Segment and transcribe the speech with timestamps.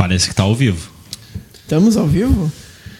[0.00, 0.90] Parece que tá ao vivo.
[1.52, 2.50] Estamos ao vivo?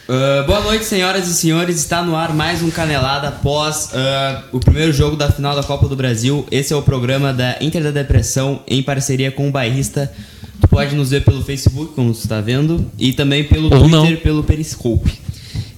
[0.06, 1.79] Uh, boa noite, senhoras e senhores.
[1.79, 5.88] Está no ar mais um Canelada após uh, o primeiro jogo da final da Copa
[5.88, 6.46] do Brasil.
[6.50, 10.12] Esse é o programa da Inter da Depressão em parceria com o Bairrista.
[10.60, 13.90] Tu pode nos ver pelo Facebook, como você está vendo, e também pelo Ou Twitter,
[13.90, 14.17] não.
[14.17, 15.10] pelo Periscope.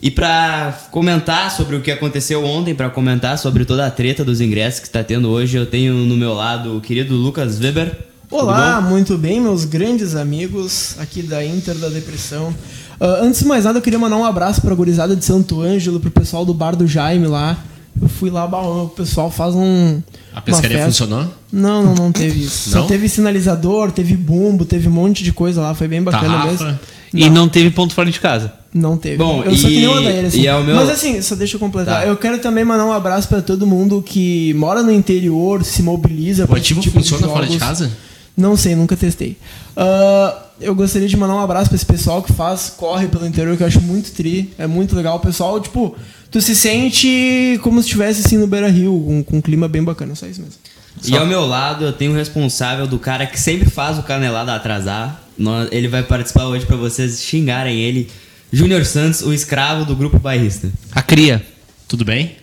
[0.03, 4.41] E para comentar sobre o que aconteceu ontem, para comentar sobre toda a treta dos
[4.41, 8.11] ingressos que está tendo hoje, eu tenho no meu lado o querido Lucas Weber.
[8.33, 12.53] Olá, muito bem, meus grandes amigos aqui da Inter da Depressão.
[12.99, 16.01] Ah, antes de mais nada, eu queria mandar um abraço pra gurizada de Santo Ângelo,
[16.01, 17.59] pro pessoal do bar do Jaime lá.
[18.01, 20.01] Eu fui lá, o pessoal faz um.
[20.35, 21.05] A pescaria uma festa.
[21.05, 21.27] funcionou?
[21.53, 22.71] Não, não, não teve isso.
[22.71, 22.87] Só Não?
[22.87, 26.65] teve sinalizador, teve bumbo, teve um monte de coisa lá, foi bem bacana Tarrafa.
[26.65, 26.79] mesmo.
[27.13, 28.51] E não teve ponto fora de casa.
[28.73, 29.19] Não teve.
[29.19, 30.41] Bom, eu sou que nem o e- Adair, assim.
[30.41, 32.01] e é o meu- Mas assim, só deixa eu completar.
[32.01, 32.07] Tá.
[32.09, 36.47] Eu quero também mandar um abraço pra todo mundo que mora no interior, se mobiliza
[36.49, 37.91] O ativo tipo de funciona fora de casa?
[38.37, 39.37] Não sei, nunca testei.
[39.77, 43.57] Ah, eu gostaria de mandar um abraço pra esse pessoal que faz, corre pelo interior,
[43.57, 44.53] que eu acho muito tri.
[44.59, 45.17] É muito legal.
[45.17, 45.95] O pessoal, tipo,
[46.31, 49.83] tu se sente como se estivesse assim no Beira Rio, com, com um clima bem
[49.83, 50.57] bacana, só isso mesmo.
[51.05, 54.55] E ao meu lado eu tenho o responsável do cara que sempre faz o canelada
[54.55, 55.23] atrasar.
[55.71, 58.09] Ele vai participar hoje pra vocês xingarem ele.
[58.53, 60.71] Júnior Santos, o escravo do grupo bairrista.
[60.93, 61.45] A cria.
[61.89, 62.37] Tudo bem?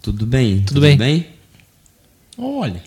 [0.00, 0.62] Tudo bem?
[0.62, 1.26] Tudo bem.
[2.36, 2.82] Olha.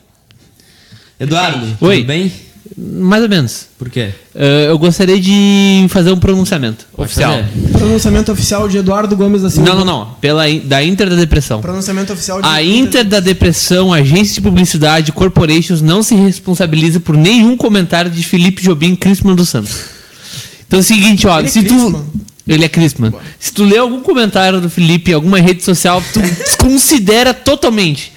[1.19, 1.97] Eduardo, Oi.
[1.97, 2.31] tudo bem?
[2.77, 3.67] Mais ou menos.
[3.77, 4.09] Por quê?
[4.33, 7.31] Eh, eu gostaria de fazer um pronunciamento Pode oficial.
[7.31, 7.71] fazer.
[7.77, 9.69] Pronunciamento oficial de Eduardo Gomes da Silva.
[9.69, 10.05] Não, não, não.
[10.19, 11.61] Pela, in- da Inter da Depressão.
[11.61, 17.15] Pronunciamento oficial de A Inter da Depressão, agência de publicidade, corporations, não se responsabiliza por
[17.15, 19.75] nenhum comentário de Felipe Jobim Crisman dos Santos.
[20.67, 21.37] Então é o seguinte, ó.
[21.39, 21.91] Ele é se Crisman?
[21.93, 22.05] tu.
[22.47, 23.13] Ele é Crisman.
[23.39, 28.11] Se tu lê algum comentário do Felipe em alguma rede social, tu desconsidera totalmente.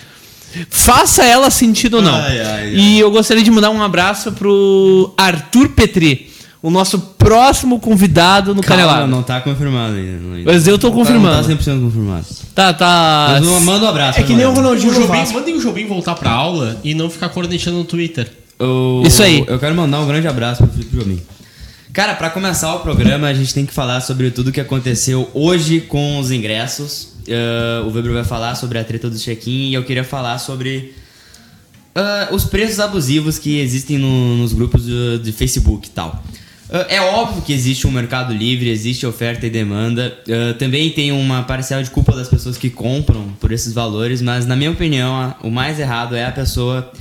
[0.71, 2.15] Faça ela sentido ou não.
[2.15, 2.75] Ai, ai, ai.
[2.75, 6.31] E eu gostaria de mandar um abraço pro Arthur Petri,
[6.63, 9.07] o nosso próximo convidado no Calma, Canelado.
[9.11, 10.19] não tá confirmado ainda.
[10.21, 11.37] não- Mas eu tô Não tá- confirmando.
[11.37, 12.27] Não tá 100% confirmado.
[12.55, 13.29] Tá, tá.
[13.33, 14.19] Mas não- manda um abraço.
[14.21, 14.53] É que nem o.
[14.53, 15.35] Ronaldinho O no Jobim, Vasco.
[15.35, 18.31] mandem o Jobim voltar pra aula e não ficar cornetando no Twitter.
[18.59, 19.45] Eu- Isso aí.
[19.47, 21.21] Eu quero mandar um grande abraço pro Felipe Jobim.
[21.93, 25.81] Cara, pra começar o programa, a gente tem que falar sobre tudo que aconteceu hoje
[25.81, 27.15] com os ingressos.
[27.27, 30.95] Eh, o Weber vai falar sobre a treta do check-in e eu queria falar sobre
[31.95, 36.23] ah, os preços abusivos que existem no- nos grupos de, de Facebook e tal.
[36.71, 40.17] Ah, é óbvio que existe um mercado livre, existe oferta e demanda.
[40.59, 44.55] Também tem uma parcela de culpa das pessoas que compram por esses valores, mas na
[44.55, 46.93] minha opinião, a- o mais errado é a pessoa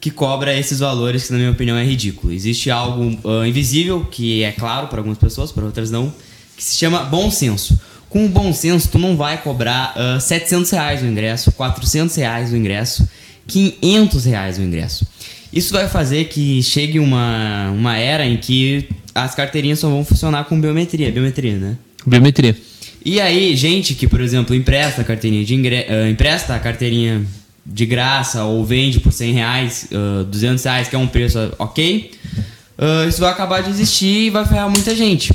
[0.00, 2.32] que cobra esses valores, que na minha opinião é ridículo.
[2.32, 6.12] Existe algo ah, invisível, que é claro para algumas pessoas, para outras não,
[6.56, 7.78] que se chama bom senso.
[8.08, 12.52] Com o bom senso, tu não vai cobrar ah, 700 reais o ingresso, 400 reais
[12.52, 13.06] o ingresso,
[13.46, 15.06] 500 reais o ingresso.
[15.52, 20.44] Isso vai fazer que chegue uma, uma era em que as carteirinhas só vão funcionar
[20.44, 21.76] com biometria, biometria, né?
[22.06, 22.56] Biometria.
[23.04, 25.86] E aí, gente que, por exemplo, empresta a carteirinha de ingre...
[25.88, 27.24] eh, empresta a carteirinha
[27.70, 32.10] de graça ou vende por 100 reais, ah, 200 reais, que é um preço ok,
[32.78, 35.32] ah, isso vai acabar de existir e vai ferrar muita gente.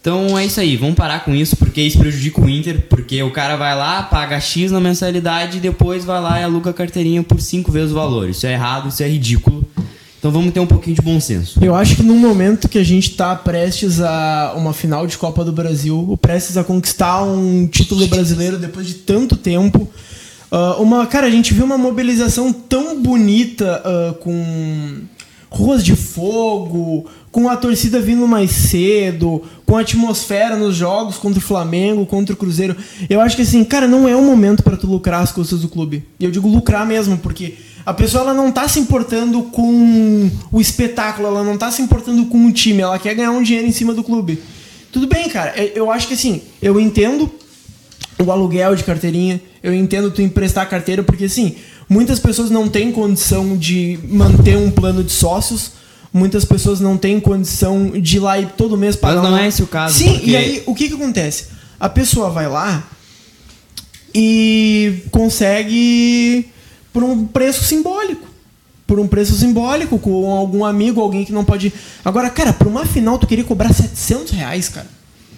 [0.00, 3.30] Então é isso aí, vamos parar com isso, porque isso prejudica o Inter, porque o
[3.32, 7.22] cara vai lá, paga X na mensalidade e depois vai lá e aluga a carteirinha
[7.22, 8.28] por 5 vezes o valor.
[8.30, 9.66] Isso é errado, isso é ridículo.
[10.18, 11.62] Então vamos ter um pouquinho de bom senso.
[11.62, 15.44] Eu acho que num momento que a gente tá prestes a uma final de Copa
[15.44, 19.88] do Brasil, prestes a conquistar um título brasileiro depois de tanto tempo,
[20.50, 25.02] ah, uma, cara, a gente viu uma mobilização tão bonita ah, com
[25.50, 31.38] ruas de fogo, com a torcida vindo mais cedo, com a atmosfera nos jogos contra
[31.38, 32.76] o Flamengo, contra o Cruzeiro.
[33.08, 35.68] Eu acho que assim, cara, não é o momento pra tu lucrar as custas do
[35.68, 36.04] clube.
[36.20, 37.54] E eu digo lucrar mesmo, porque
[37.86, 42.26] a pessoa ela não tá se importando com o espetáculo, ela não tá se importando
[42.26, 44.38] com o time, ela quer ganhar um dinheiro em cima do clube.
[44.92, 45.54] Tudo bem, cara.
[45.56, 47.30] eu- Eu acho que assim, eu entendo
[48.22, 51.54] o aluguel de carteirinha, eu entendo tu emprestar carteira, porque assim,
[51.88, 55.72] muitas pessoas não têm condição de manter um plano de sócios,
[56.12, 59.22] muitas pessoas não têm condição de ir lá e todo mês pagar.
[59.22, 61.46] não uma- é esse o caso, Sim, porque- e aí o que que acontece?
[61.78, 62.88] A pessoa vai lá
[64.14, 66.48] e consegue
[66.92, 68.26] por um preço simbólico.
[68.86, 71.72] Por um preço simbólico, com algum amigo, alguém que não pode.
[72.02, 74.86] Agora, cara, pra uma final tu queria cobrar 700 reais, cara.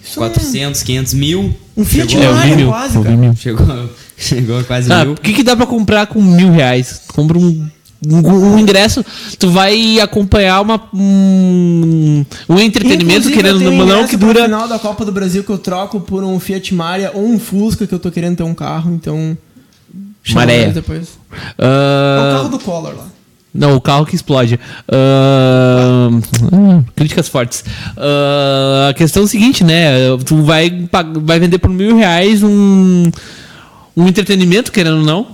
[0.03, 1.55] Isso não é- 400, 500 mil.
[1.77, 2.67] Um Fiat chegou, É, mil.
[2.67, 3.17] quase, cara.
[3.17, 3.35] mil.
[3.35, 3.67] chegou,
[4.17, 5.13] chegou a quase Tá, mil.
[5.13, 7.01] o que, que dá pra comprar com mil reais?
[7.07, 7.67] Tu Compra um,
[8.07, 8.17] um,
[8.53, 9.05] um ingresso,
[9.37, 14.43] tu vai acompanhar uma, um, um entretenimento, Inclusive, querendo ou não, que dura.
[14.45, 17.85] final da Copa do Brasil que eu troco por um Fiat Maria ou um Fusca
[17.85, 19.37] que eu tô querendo ter um carro, então.
[20.33, 21.09] nós depois.
[21.57, 23.07] É o Ah, carro do Collor lá.
[23.53, 24.57] Não, o carro que explode.
[24.87, 26.09] Ah,
[26.95, 27.63] críticas fortes.
[27.97, 29.91] Ah, a questão é o seguinte, né?
[30.25, 30.87] Tu vai,
[31.21, 33.11] vai vender por mil reais um,
[33.95, 35.27] um entretenimento, querendo ou não,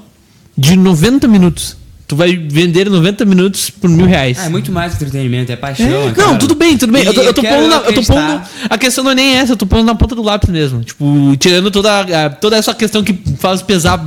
[0.58, 1.78] de 90 minutos.
[2.08, 4.38] Tu vai vender 90 minutos por mil reais.
[4.40, 5.86] Ah, é muito mais que entretenimento, é paixão.
[5.86, 7.04] É, é Não, tudo bem, tudo bem.
[7.04, 8.42] Eu tô, eu tô pondo na, eu tô pondo.
[8.70, 10.82] A questão não é nem essa, eu tô pondo na ponta do lápis mesmo.
[10.84, 14.02] Tipo, tirando toda, a- toda essa questão que faz pesar,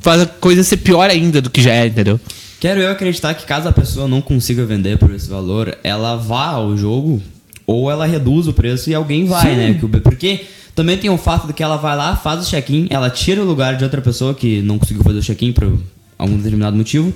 [0.00, 2.20] faz a coisa ser pior ainda do que já é, entendeu?
[2.60, 6.46] Quero eu acreditar que caso a pessoa não consiga vender por esse valor, ela vá
[6.48, 7.20] ao jogo
[7.66, 9.74] ou ela reduz o preço e alguém vai, né?
[9.78, 12.86] Que o- Porque também tem o fato de que ela vai lá, faz o check-in,
[12.90, 15.78] ela tira o lugar de outra pessoa que não conseguiu fazer o check-in por
[16.18, 17.12] algum determinado motivo,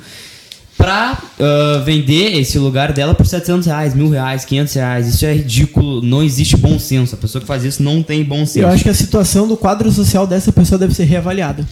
[0.77, 5.09] pra ah, vender esse lugar dela por 700 reais, mil reais, 500 reais.
[5.09, 7.15] Isso é ridículo, não existe bom senso.
[7.15, 8.61] A pessoa que faz isso não tem bom senso.
[8.61, 11.67] Eu acho que a situação do quadro social dessa pessoa deve ser reavaliada.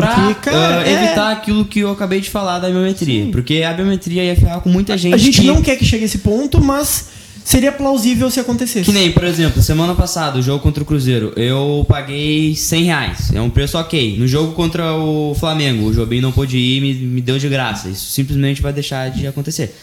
[0.00, 3.28] Pra Porque, cara, ah, é- evitar aquilo que eu acabei de falar da biometria.
[3.30, 5.14] Porque a biometria ia ferrar com muita gente.
[5.14, 5.46] A gente que...
[5.46, 7.08] não quer que chegue a esse ponto, mas
[7.44, 8.84] seria plausível se acontecesse.
[8.84, 13.32] Que nem, por exemplo, semana passada, o jogo contra o Cruzeiro, eu paguei 100 reais.
[13.34, 14.18] É um preço ok.
[14.18, 17.48] No jogo contra o Flamengo, o Jobim não pôde ir e me, me deu de
[17.48, 17.88] graça.
[17.88, 19.74] Isso simplesmente vai deixar de acontecer.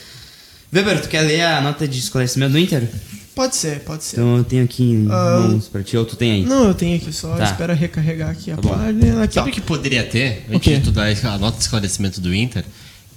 [0.74, 2.88] Weber, tu quer ler a nota de esclarecimento do Inter?
[3.38, 4.16] Pode ser, pode ser.
[4.18, 6.44] Então eu tenho aqui em Ah, mãos pra ti, ou tu tem aí?
[6.46, 7.36] Não, eu tenho aqui só.
[7.36, 7.44] Tá.
[7.46, 8.70] Espera recarregar aqui a Tá bom.
[8.70, 9.24] página.
[9.24, 9.36] Aqui.
[9.36, 10.78] Sabe o que poderia ter, O antes quê?
[10.78, 12.66] de tu dar a nota de esclarecimento do Inter,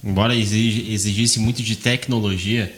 [0.04, 2.70] embora exige- exigisse muito de tecnologia,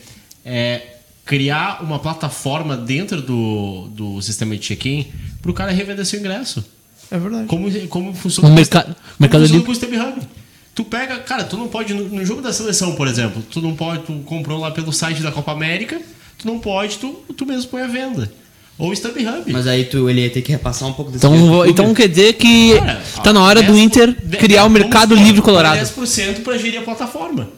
[0.45, 0.83] é
[1.25, 5.07] criar uma plataforma dentro do, do sistema de check-in
[5.41, 6.65] para o cara revender seu ingresso.
[7.11, 7.47] É verdade.
[7.47, 9.67] Como, como funciona merca- como Mercado funciona Livre.
[9.67, 10.27] com o Stub Hub.
[10.75, 13.75] Tu pega, cara, tu não pode, no, no jogo da seleção, por exemplo, tu não
[13.77, 16.01] pode, tu comprou lá pelo site da Copa América,
[16.39, 18.31] tu não pode, tu, tu mesmo põe a venda.
[18.79, 19.53] Ou o Stub Hub.
[19.53, 22.33] Mas aí tu, ele ia ter que repassar um pouco desse Então, então quer dizer
[22.35, 25.43] que Cara, tá na hora do 10%, Inter de- criar o vamos Mercado supor, Livre
[25.43, 25.79] Colorado.
[25.79, 27.49] 10% para gerir a plataforma.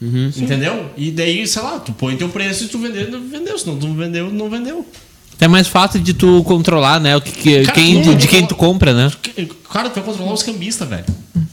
[0.00, 0.30] Uhum.
[0.36, 0.90] Entendeu?
[0.96, 3.58] E daí, sei lá, tu põe teu preço e tu vendeu, não vendeu.
[3.58, 4.86] Se não tu vendeu, não vendeu.
[5.40, 7.16] É mais fácil de tu controlar, né?
[7.16, 9.10] O que, que- Cara, quem, tu- de quem tu compra, né?
[9.72, 11.04] Cara, tu vai controlar os cambistas, velho.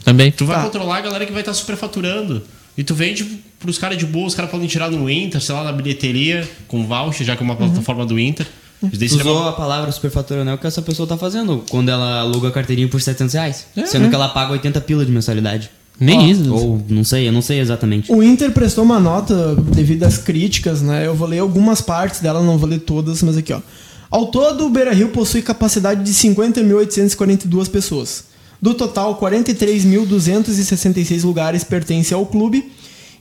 [0.03, 0.31] Também.
[0.31, 0.63] Tu vai Tá.
[0.63, 2.43] controlar a galera que vai estar superfaturando.
[2.81, 3.23] E tu vende
[3.59, 6.83] pros caras de boa, os caras podem tirar no Inter, sei lá, na bilheteria, com
[6.87, 8.47] voucher, já que é uma plataforma do Inter.
[8.91, 10.51] Isso usou uma- a palavra superfatura, né?
[10.55, 13.67] O que essa pessoa tá fazendo quando ela aluga a carteirinha por 700 reais.
[13.77, 15.69] É, sendo que ela paga 80 pila de mensalidade.
[15.99, 16.51] Nem Ó, isso.
[16.51, 18.11] Ou, não sei, eu não sei exatamente.
[18.11, 21.05] O Inter prestou uma nota devido às críticas, né?
[21.05, 23.61] Eu vou ler algumas partes dela, não vou ler todas, mas aqui, ó.
[24.09, 28.30] Ao todo, o Beira-Rio possui capacidade de 50.842 pessoas.
[28.61, 32.71] Do total, 43.266 lugares pertencem ao clube.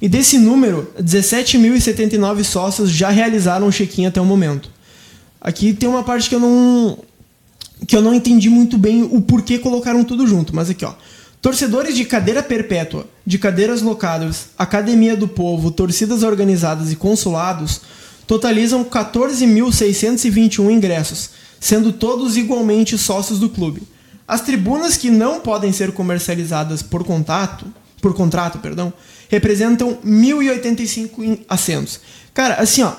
[0.01, 4.71] E desse número, 17.079 sócios já realizaram o check-in até o momento.
[5.41, 6.99] Aqui tem uma parte que eu não
[7.87, 10.93] que eu não entendi muito bem o porquê colocaram tudo junto, mas aqui ó.
[11.41, 17.81] Torcedores de cadeira perpétua, de cadeiras locadas, Academia do Povo, torcidas organizadas e consulados
[18.27, 23.81] totalizam 14.621 ingressos, sendo todos igualmente sócios do clube.
[24.31, 27.67] As tribunas que não podem ser comercializadas por contato,
[28.01, 28.93] por contrato, perdão,
[29.29, 31.99] representam 1.085 in- assentos.
[32.33, 32.93] Cara, assim, ó,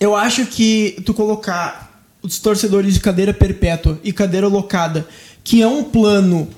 [0.00, 5.06] eu acho que tu colocar os torcedores de cadeira perpétua e cadeira locada,
[5.44, 6.48] que é um plano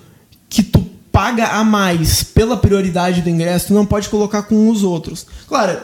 [0.49, 0.81] que tu
[1.13, 5.27] paga a mais pela prioridade do ingresso, tu não pode colocar com os outros.
[5.47, 5.79] Claro,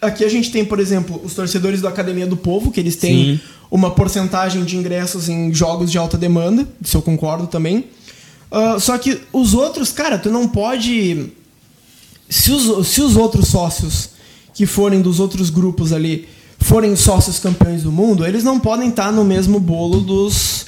[0.00, 3.36] aqui a gente tem, por exemplo, os torcedores da Academia do Povo, que eles têm
[3.36, 3.40] Sim.
[3.70, 7.86] Uma porcentagem de ingressos em jogos de alta demanda, isso eu concordo também.
[8.50, 11.32] Ah, só que os outros, cara, tu não pode
[12.28, 14.10] se os, se os outros sócios
[14.52, 19.12] que forem dos outros grupos ali forem sócios campeões do mundo, eles não podem estar
[19.12, 20.66] no mesmo bolo dos,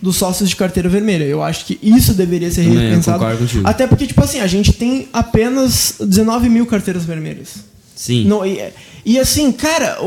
[0.00, 1.24] dos sócios de carteira vermelha.
[1.24, 3.24] Eu acho que isso deveria ser repensado.
[3.64, 7.72] Até porque, tipo assim, a gente tem apenas 19 mil carteiras vermelhas.
[7.94, 8.24] Sim.
[8.24, 8.72] Não, e,
[9.04, 9.98] e assim, cara,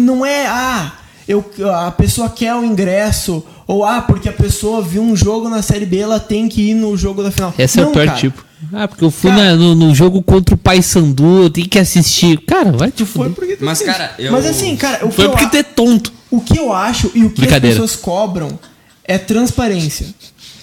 [0.00, 0.92] não é ah,
[1.30, 1.44] eu,
[1.74, 5.86] a pessoa quer o ingresso, ou ah, porque a pessoa viu um jogo na série
[5.86, 7.54] B, ela tem que ir no jogo da final.
[7.58, 8.18] Esse é Não, o pior cara.
[8.18, 8.44] tipo.
[8.72, 11.78] Ah, porque eu fui Cara- na- no, no jogo contra o Paysandu, eu tenho que
[11.78, 12.38] assistir.
[12.46, 13.30] Cara, vai te Foi fuder.
[13.32, 15.62] porque tu Mas, cara, eu- Mas assim, cara, o que, Foi eu, porque tu é
[15.62, 16.12] tonto.
[16.30, 18.58] o que eu acho e o que as pessoas cobram
[19.04, 20.06] é transparência.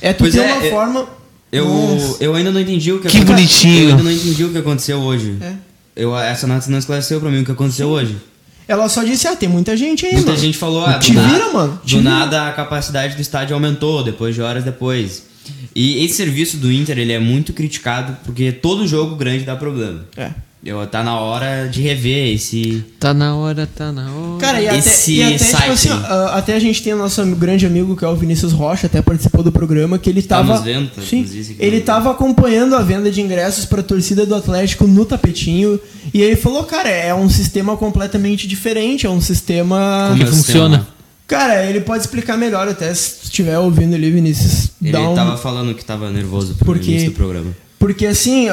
[0.01, 1.07] É tu Pois ter é, uma é- forma.
[1.51, 2.17] Eu, Nossa.
[2.23, 3.83] eu ainda não entendi o que, Que aconte- bonitinho.
[3.85, 5.37] Eu ainda não entendi o que aconteceu hoje.
[5.41, 5.53] É.
[5.95, 8.17] Eu, essa nota não esclareceu pra mim o que aconteceu hoje.
[8.67, 10.41] Ela só disse, ah, tem muita gente aí, Muita mano.
[10.41, 11.79] gente falou, ah, Te nada- vira, mano.
[11.85, 12.09] Te Do vira.
[12.09, 15.23] nada a capacidade do estádio aumentou, depois de horas depois.
[15.73, 20.05] E esse serviço do Inter, ele é muito criticado, porque todo jogo grande dá problema.
[20.17, 20.31] É.
[20.67, 22.83] Eu, tá na hora de rever esse.
[22.99, 24.37] Tá na hora, tá na hora.
[24.41, 25.89] Cara, e até, Esse e até, tipo site assim,
[26.33, 29.41] até a gente tem o nosso grande amigo que é o Vinícius Rocha, até participou
[29.41, 30.55] do programa, que ele tava.
[30.55, 31.01] nos vendo, tá?
[31.01, 31.25] sim,
[31.57, 35.79] ele tava acompanhando a venda de ingressos pra torcida do Atlético no tapetinho.
[36.13, 40.07] E ele falou, cara, é um sistema completamente diferente, é um sistema.
[40.09, 40.75] Como que é funciona.
[40.79, 40.97] sistema?
[41.27, 44.69] Cara, ele pode explicar melhor até se estiver ouvindo ali, Vinícius.
[44.81, 47.55] Ele dá um- tava falando que tava nervoso pro Porque- início do programa.
[47.79, 48.47] Porque assim,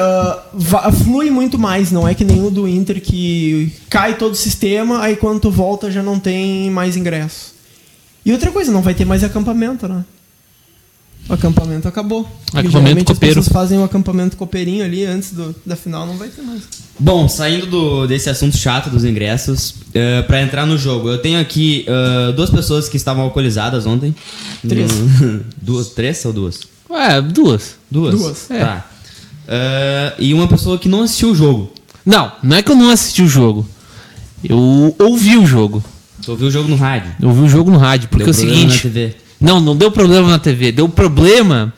[0.53, 4.35] va- flui muito mais, não é que nem o do Inter que cai todo o
[4.35, 7.53] sistema, aí quando tu volta já não tem mais ingresso.
[8.23, 10.03] E outra coisa, não vai ter mais acampamento, né?
[11.27, 12.21] O acampamento acabou.
[12.49, 13.39] Acampamento geralmente copeiro.
[13.39, 16.61] As pessoas fazem o acampamento copeirinho ali antes do- da final, não vai ter mais.
[16.99, 21.39] Bom, saindo do- desse assunto chato dos ingressos, eh, pra entrar no jogo, eu tenho
[21.39, 24.13] aqui eh, duas pessoas que estavam alcoolizadas ontem.
[24.67, 24.91] Três.
[25.59, 26.59] Duas, três ou duas?
[26.91, 27.75] Ué, duas.
[27.89, 28.15] Duas?
[28.15, 28.51] Duas.
[28.51, 28.59] É.
[28.59, 28.91] Tá.
[29.47, 31.71] Eh, e uma pessoa que não assistiu o jogo.
[32.05, 33.67] Não, não é que eu não assisti o jogo.
[34.43, 35.83] Eu ouvi o jogo.
[36.21, 37.11] Tu ouviu o jogo no rádio.
[37.21, 38.09] Eu ouvi o jogo no rádio.
[38.09, 38.75] Porque Deu é o seguinte.
[38.75, 39.15] na TV.
[39.39, 40.71] Não, não deu problema na TV.
[40.71, 41.73] Deu problema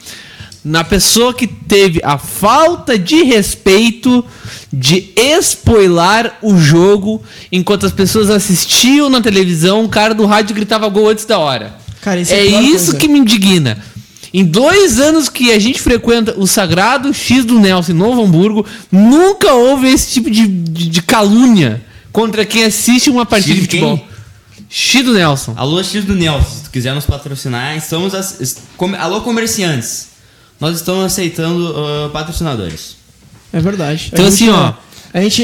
[0.63, 4.23] na pessoa que teve a falta de respeito
[4.71, 7.21] de spoilar o jogo
[7.51, 9.85] enquanto as pessoas assistiam na televisão.
[9.85, 11.73] O cara do rádio gritava gol antes da hora.
[12.01, 12.97] Cara, isso é é isso coisa.
[12.97, 13.77] que me indigna.
[14.33, 18.65] Em dois anos que a gente frequenta o Sagrado X do Nelson em Novo Hamburgo,
[18.91, 21.81] nunca houve esse tipo de, de, de calúnia
[22.11, 23.97] contra quem assiste uma partida X de futebol.
[23.97, 24.07] quem?
[24.69, 25.53] X do Nelson.
[25.55, 28.13] Alô, X do Nelson, se tu quiser nos patrocinar, estamos.
[28.13, 30.07] es- com- Alô, comerciantes.
[30.59, 32.97] Nós estamos aceitando ah, patrocinadores.
[33.53, 34.09] É verdade.
[34.11, 34.73] Então, A gente- assim, ó.
[35.13, 35.43] A gente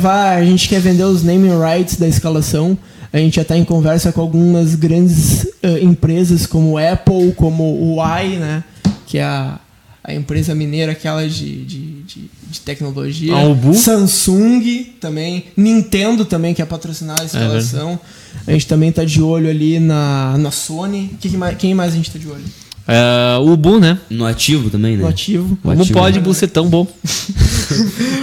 [0.00, 0.40] vai.
[0.40, 2.78] A gente quer vender os naming rights da escalação.
[3.12, 7.96] A gente já tá em conversa com algumas grandes eh, empresas como Apple, como o
[7.96, 8.64] Huawei, né?
[9.06, 9.60] Que é a,
[10.02, 13.34] a empresa mineira, aquela de, de, de, de tecnologia.
[13.36, 13.74] A Ubu.
[13.74, 15.44] Samsung também.
[15.56, 18.00] Nintendo também quer patrocinar a escalação.
[18.46, 21.10] a gente também tá de olho ali na, na Sony.
[21.20, 22.44] Que que mais- quem mais a gente tá de olho?
[22.86, 23.98] É, o Bu, né?
[24.10, 25.02] No ativo também, né?
[25.02, 25.54] No ativo.
[25.62, 25.98] O Como ativo.
[25.98, 26.86] pode Bu ser tão bom?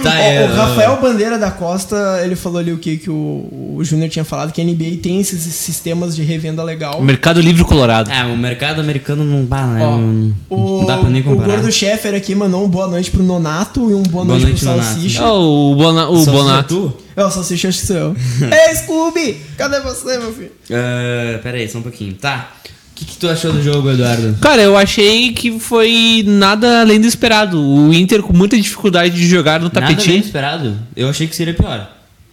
[0.02, 3.80] Tá, é, o Rafael Bandeira da Costa, ele falou ali o que, que o, o
[3.82, 7.02] Júnior tinha falado, que a NBA tem esses sistemas de revenda legal.
[7.02, 8.10] Mercado Livre Colorado.
[8.10, 9.84] É, o mercado americano não dá, né?
[9.84, 11.54] Ó, não, o, não dá pra nem o comparar.
[11.56, 14.60] Gordo Sheffer aqui mandou um boa noite pro Nonato e um boa, Boa noite, noite,
[14.60, 14.88] pro Nonato.
[14.88, 15.24] Salsicha.
[15.26, 16.68] Oh, o Bona, o Só Bonato.
[16.96, 16.96] tu?
[17.20, 18.16] É, o Salsicha acho que sou eu.
[18.42, 19.36] Ei, Scooby!
[19.58, 20.52] Cadê você, meu filho?
[20.70, 22.14] Ah, pera aí, só um pouquinho.
[22.14, 22.52] Tá.
[23.00, 24.36] O que, que tu achou do jogo, Eduardo?
[24.40, 27.58] Cara, eu achei que foi nada além do esperado.
[27.58, 30.18] O Inter com muita dificuldade de jogar no Nada bem tapetinho.
[30.18, 30.76] esperado.
[30.94, 31.90] Eu achei que seria pior.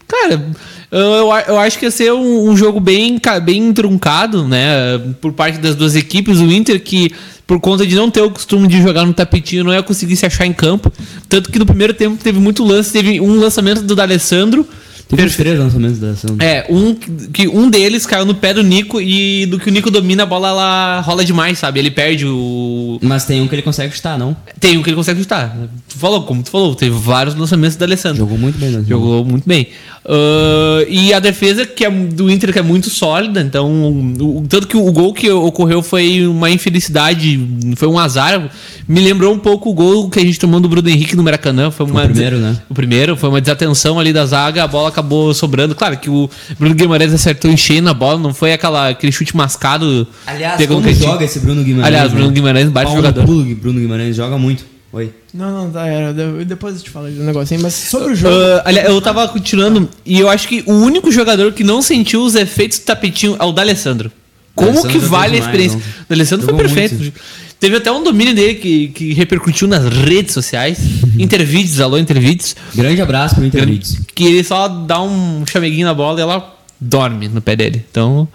[0.07, 0.45] Cara,
[0.91, 4.97] eu, eu, acho que ia ser um, um jogo bem, bem truncado, né?
[5.21, 6.39] Por parte das duas equipes.
[6.39, 7.11] O Inter que,
[7.45, 10.25] por conta de não ter o costume de jogar no tapetinho, não ia conseguir se
[10.25, 10.91] achar em campo.
[11.29, 12.91] Tanto que no primeiro tempo teve muito lance.
[12.91, 14.67] Teve um lançamento do D'Alessandro.
[15.09, 16.35] Teve uns três lançamentos da ação.
[16.39, 19.89] É, um que um deles caiu no pé do Nico e do que o Nico
[19.89, 21.79] domina a bola ela rola demais, sabe?
[21.79, 24.35] Ele perde o Mas tem um que ele consegue chutar, não?
[24.59, 25.55] tem um que ele consegue chutar.
[25.87, 28.17] Tu falou, como tu falou, teve vários lançamentos da Alessandro.
[28.17, 28.83] Jogou muito bem, né?
[28.87, 29.67] Jogou muito bem.
[30.09, 34.47] Ah, e a defesa que é do Inter que é muito sólida, então o, o-
[34.47, 37.39] tanto que o gol que ocorreu foi uma infelicidade,
[37.75, 38.49] foi um azar.
[38.87, 41.69] Me lembrou um pouco o gol que a gente tomou do Bruno Henrique no Maracanã,
[41.71, 42.57] foi uma primeiro, né?
[42.69, 45.75] O primeiro foi uma desatenção ali da zaga, a bola acabou sobrando.
[45.75, 49.35] Claro que o Bruno Guimarães acertou em cheio na bola, não foi aquela aquele chute
[49.35, 50.07] mascado.
[50.25, 51.05] Aliás, como cantinho.
[51.05, 51.87] joga esse Bruno Guimarães?
[51.87, 52.33] Aliás, Bruno né?
[52.33, 53.25] Guimarães, baita jogador.
[53.25, 54.65] pulo, Bruno Guimarães joga muito.
[54.91, 55.11] Oi.
[55.33, 58.33] Não, não, tá, era, de- depois eu te falo do negocinho, mas sobre o jogo.
[58.33, 62.23] Ah, aliás, eu tava continuando e eu acho que o único jogador que não sentiu
[62.23, 64.11] os efeitos do tapetinho é o D'Alessandro.
[64.55, 65.77] Como D'Alessandro que jogou vale a experiência?
[65.77, 66.95] O D'Alessandro foi perfeito.
[66.95, 67.13] muito.
[67.59, 70.77] Teve até um domínio dele que, que repercutiu nas redes sociais.
[71.17, 72.55] Intervídeos, alô, Intervídeos.
[72.75, 73.97] Grande abraço pro Intervídeos.
[74.13, 77.83] Que ele só dá um chameguinho na bola e ela dorme no pé dele.
[77.89, 78.27] Então,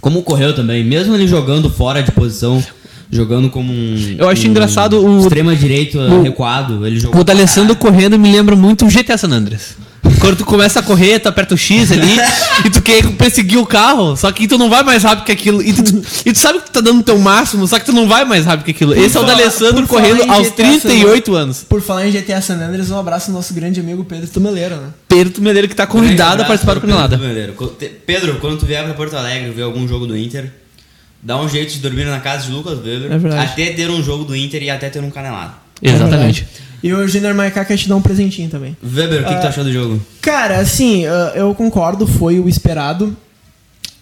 [0.00, 2.64] Como correu também, mesmo ele jogando fora de posição,
[3.10, 4.14] jogando como um.
[4.16, 7.20] Eu acho um engraçado o- Extrema direita recuado, ele jogou.
[7.20, 9.76] o D'Alessandro correndo me lembra muito o GTA San Andreas.
[10.20, 12.16] Quando tu começa a correr, tu aperta o X ali
[12.64, 15.62] e tu quer perseguir o carro, só que tu não vai mais rápido que aquilo.
[15.62, 17.92] E tu, e tu sabe que tu tá dando o teu máximo, só que tu
[17.92, 18.92] não vai mais rápido que aquilo.
[18.94, 21.64] Esse é o falar- D'Alessandro por falar correndo aos GTA San 38 anos.
[21.68, 24.88] Por falar em GTA San Andreas, um abraço ao nosso grande amigo Pedro Tumeleiro, né?
[25.08, 27.18] Pedro Tumeleiro que tá convidado a participar do Canelada.
[27.18, 30.50] Pedro, Pedro, quando tu vier pra Porto Alegre ver algum jogo do Inter,
[31.22, 33.10] dá um jeito de dormir na casa de Lucas Weber.
[33.10, 33.38] É.
[33.40, 35.52] Até ter um jogo do Inter e até ter um canelado.
[35.82, 36.46] Exatamente.
[36.66, 36.69] É.
[36.82, 38.76] e o Junior Maiká quer te dar um presentinho também.
[38.82, 39.48] Weber, o que, que tu Ah.
[39.48, 40.00] achou do jogo?
[40.20, 43.16] Cara, assim, ah, eu concordo, foi o esperado.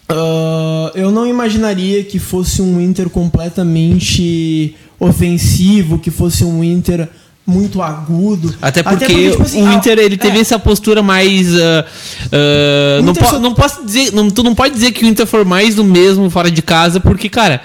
[0.07, 7.07] Ah, eu não imaginaria que fosse um Inter completamente ofensivo, que fosse um Inter
[7.45, 8.53] muito agudo.
[8.61, 11.47] Até porque, tipo assim, o Inter ele teve é, essa postura mais.
[11.55, 11.85] ah,
[12.99, 14.11] O não, po- só- não posso dizer.
[14.13, 16.99] Não, tu não pode dizer que o Inter foi mais do mesmo fora de casa,
[16.99, 17.61] porque, cara.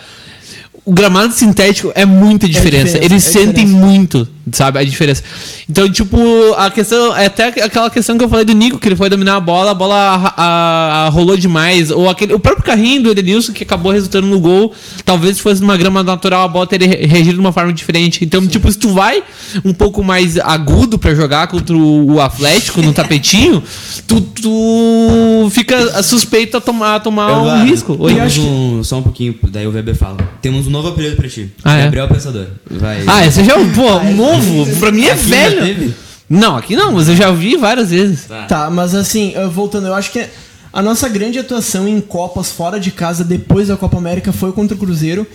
[0.87, 2.85] O gramado sintético é muita diferença.
[2.99, 3.87] diferença, Eles é sentem diferença.
[3.87, 5.23] muito, sabe, a diferença.
[5.69, 6.19] Então, tipo,
[6.57, 7.17] a questão.
[7.17, 9.71] É até aquela questão que eu falei do Nico, que ele foi dominar a bola,
[9.71, 11.91] a bola a- a- a- rolou demais.
[11.91, 14.73] Ou aquele, o próprio carrinho do Edenilson, que acabou resultando no gol.
[15.05, 18.25] Talvez se fosse numa grama natural, a bola teria re- reagido de uma forma diferente.
[18.25, 19.23] Então, tipo, se tu vai
[19.65, 23.63] um pouco mais agudo pra jogar contra o, o Atlético no tapetinho,
[24.07, 27.97] tu, tu fica suspeito a tomar, a tomar um risco.
[27.99, 28.15] Oi?
[28.15, 30.17] Temos um, só um pouquinho, daí o Weber fala.
[30.41, 31.51] Temos um novo apelido pra ti.
[31.65, 31.85] Ah, é?
[31.85, 32.47] Gabriel Pensador.
[32.71, 33.03] Vai.
[33.07, 34.01] Ah, esse já é um pô,
[34.43, 34.77] novo.
[34.77, 35.61] Pra mim é Aqui velho.
[35.63, 35.95] teve?
[36.29, 38.27] Não, aqui não, mas eu já vi várias vezes.
[38.49, 40.25] Tá, mas assim, voltando, eu acho que
[40.73, 44.75] a nossa grande atuação em Copas fora de casa depois da Copa América foi contra
[44.75, 45.27] o Cruzeiro.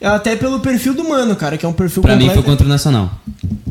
[0.00, 2.64] Até pelo perfil do Mano, cara, que é um perfil Pra mim completo- foi contra
[2.64, 3.10] o Nacional.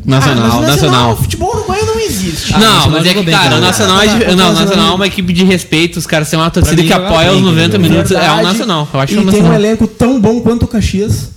[0.04, 1.12] Nacional, Ah, mas o nacional.
[1.12, 2.54] O futebol uruguaio não existe.
[2.54, 4.36] Ah, não, Nacional mas é que, bem, cara, o Nacional, é, Ah, de- tá, não,
[4.36, 4.92] tá, o Nacional tá.
[4.92, 7.36] é uma equipe de respeito, os caras têm uma torcida mim que joga apoia bem,
[7.38, 7.50] os cara.
[7.52, 8.10] 90 minutos.
[8.12, 8.42] É o Verdade.
[8.42, 9.60] Nacional, eu acho e que é o tem um Nacional.
[9.60, 11.30] elenco tão bom quanto o Caxias.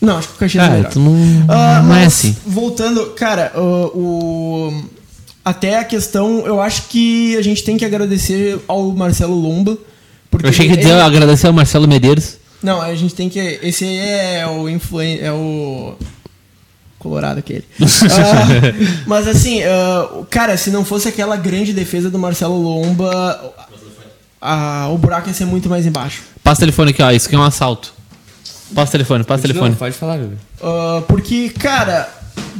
[0.00, 0.92] Não, acho que o Caxias é Cara, melhor.
[0.92, 1.12] tu não,
[1.48, 2.36] Ah, não é mas, assim.
[2.46, 3.60] Voltando, cara, o,
[4.72, 4.84] o-
[5.44, 9.76] até a questão, eu acho que a gente tem que agradecer ao Marcelo Lomba.
[10.30, 12.36] Porque Eu achei que ia ele- dizer agradecer ao Marcelo Medeiros.
[12.62, 13.38] Não, a gente tem que.
[13.62, 15.94] Esse aí é o influen é o.
[16.98, 17.64] Colorado aquele.
[17.80, 18.74] Ah,
[19.06, 23.54] mas assim, ah, cara, se não fosse aquela grande defesa do Marcelo Lomba,
[24.40, 26.22] ah, o buraco ia ser muito mais embaixo.
[26.44, 27.10] Passa o telefone aqui, ó.
[27.10, 27.94] Isso aqui é um assalto.
[28.74, 29.74] Passa o telefone, passa o telefone.
[29.74, 30.18] Pode falar.
[30.62, 32.08] Ah, porque, cara,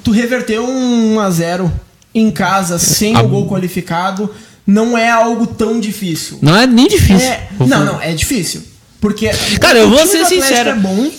[0.02, 1.71] tu reverter um 1x0
[2.14, 3.23] em casa sem Ah.
[3.23, 4.31] o gol qualificado
[4.67, 6.38] não é algo tão difícil.
[6.43, 7.29] Não é nem difícil.
[7.29, 8.62] É, não, não, é difícil.
[9.00, 9.28] Porque.
[9.61, 10.71] Cara, eu vou ser sincero.
[10.71, 11.11] É bom,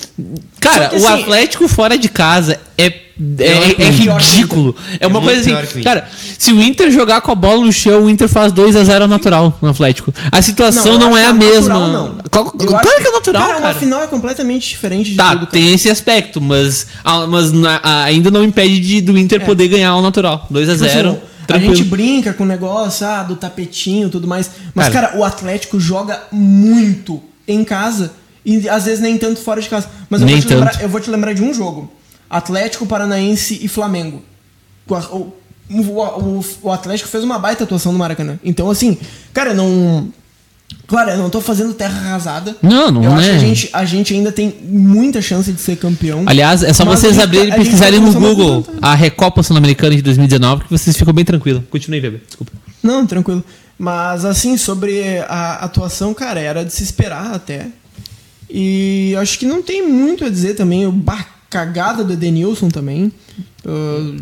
[0.59, 2.93] Cara, que o assim- Atlético fora de casa é, é,
[3.39, 3.91] é Inter.
[4.17, 4.75] ridículo.
[4.99, 5.81] É uma É coisa assim.
[5.81, 6.07] Cara,
[6.37, 9.69] se o Inter jogar com a bola no chão, o Inter faz 2x0 natural no
[9.69, 10.13] Atlético.
[10.31, 11.79] A situação não, acho é a mesma.
[11.79, 12.17] natural, não.
[12.29, 12.47] Qual,
[12.95, 13.53] é que é natural, cara?
[13.55, 13.65] cara?
[13.65, 15.47] uma final é completamente diferente de Tá, tudo.
[15.47, 16.85] tem esse aspecto, mas,
[17.29, 20.47] mas na- ainda não impede de, do Inter poder ganhar o natural.
[20.51, 21.17] 2x0.
[21.47, 24.49] Tipo assim, a gente brinca com o negócio ah, do tapetinho e tudo mais.
[24.75, 25.07] Mas, Cara.
[25.07, 27.21] cara, o Atlético joga muito
[27.53, 28.11] em casa
[28.45, 29.87] e às vezes nem tanto fora de casa.
[30.09, 30.59] Mas eu, Nem vou te, tanto.
[30.59, 31.91] lembrar, eu vou te lembrar de um jogo:
[32.29, 34.21] Atlético Paranaense e Flamengo.
[34.87, 35.31] O, o-
[36.39, 38.39] o- o Atlético fez uma baita atuação no Maracanã.
[38.43, 38.97] Então, assim,
[39.33, 40.09] cara, não.
[40.87, 42.55] Claro, eu não tô fazendo terra arrasada.
[42.61, 43.31] Não, não eu acho é.
[43.31, 46.23] que a gente, a gente ainda tem muita chance de ser campeão.
[46.25, 50.01] Aliás, é só vocês gente abrirem e pesquisarem tá no Google a Recopa Sul-Americana de
[50.01, 51.61] 2019 que vocês ficam bem tranquilos.
[51.69, 52.21] Continue, Weber.
[52.25, 52.51] Desculpa.
[52.83, 53.43] Não, tranquilo.
[53.81, 57.65] Mas assim, sobre a atuação, cara, era de se esperar até.
[58.47, 60.85] E acho que não tem muito a dizer também.
[60.85, 63.11] O bah, cagada do Edenilson também.
[63.65, 64.17] ah,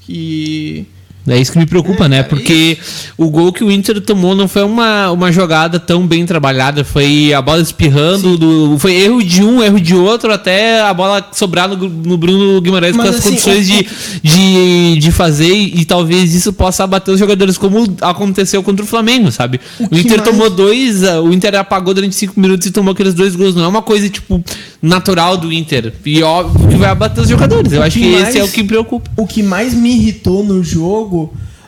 [0.00, 0.86] que.
[1.26, 2.22] É isso que me preocupa, É, né?
[2.22, 2.76] Porque
[3.16, 6.84] o gol que o Inter tomou não foi uma, uma jogada tão bem trabalhada.
[6.84, 11.26] Foi a bola espirrando, do, foi erro de um, erro de outro, até a bola
[11.32, 13.86] sobrar no, no Bruno Guimarães Mas, com as assim, condições o- de,
[14.22, 15.52] de, de fazer.
[15.54, 19.60] E, talvez isso possa abater os jogadores, como aconteceu contra o Flamengo, sabe?
[19.80, 22.92] O, que Inter mais- tomou dois, ah, o Inter apagou durante cinco minutos e tomou
[22.92, 23.54] aqueles dois gols.
[23.54, 24.44] Não é uma coisa, tipo,
[24.82, 25.92] natural do Inter.
[26.04, 27.72] E óbvio que vai abater os jogadores.
[27.72, 29.10] Eu O acho que que mais- esse é o que me preocupa.
[29.16, 31.13] O que mais me irritou no jogo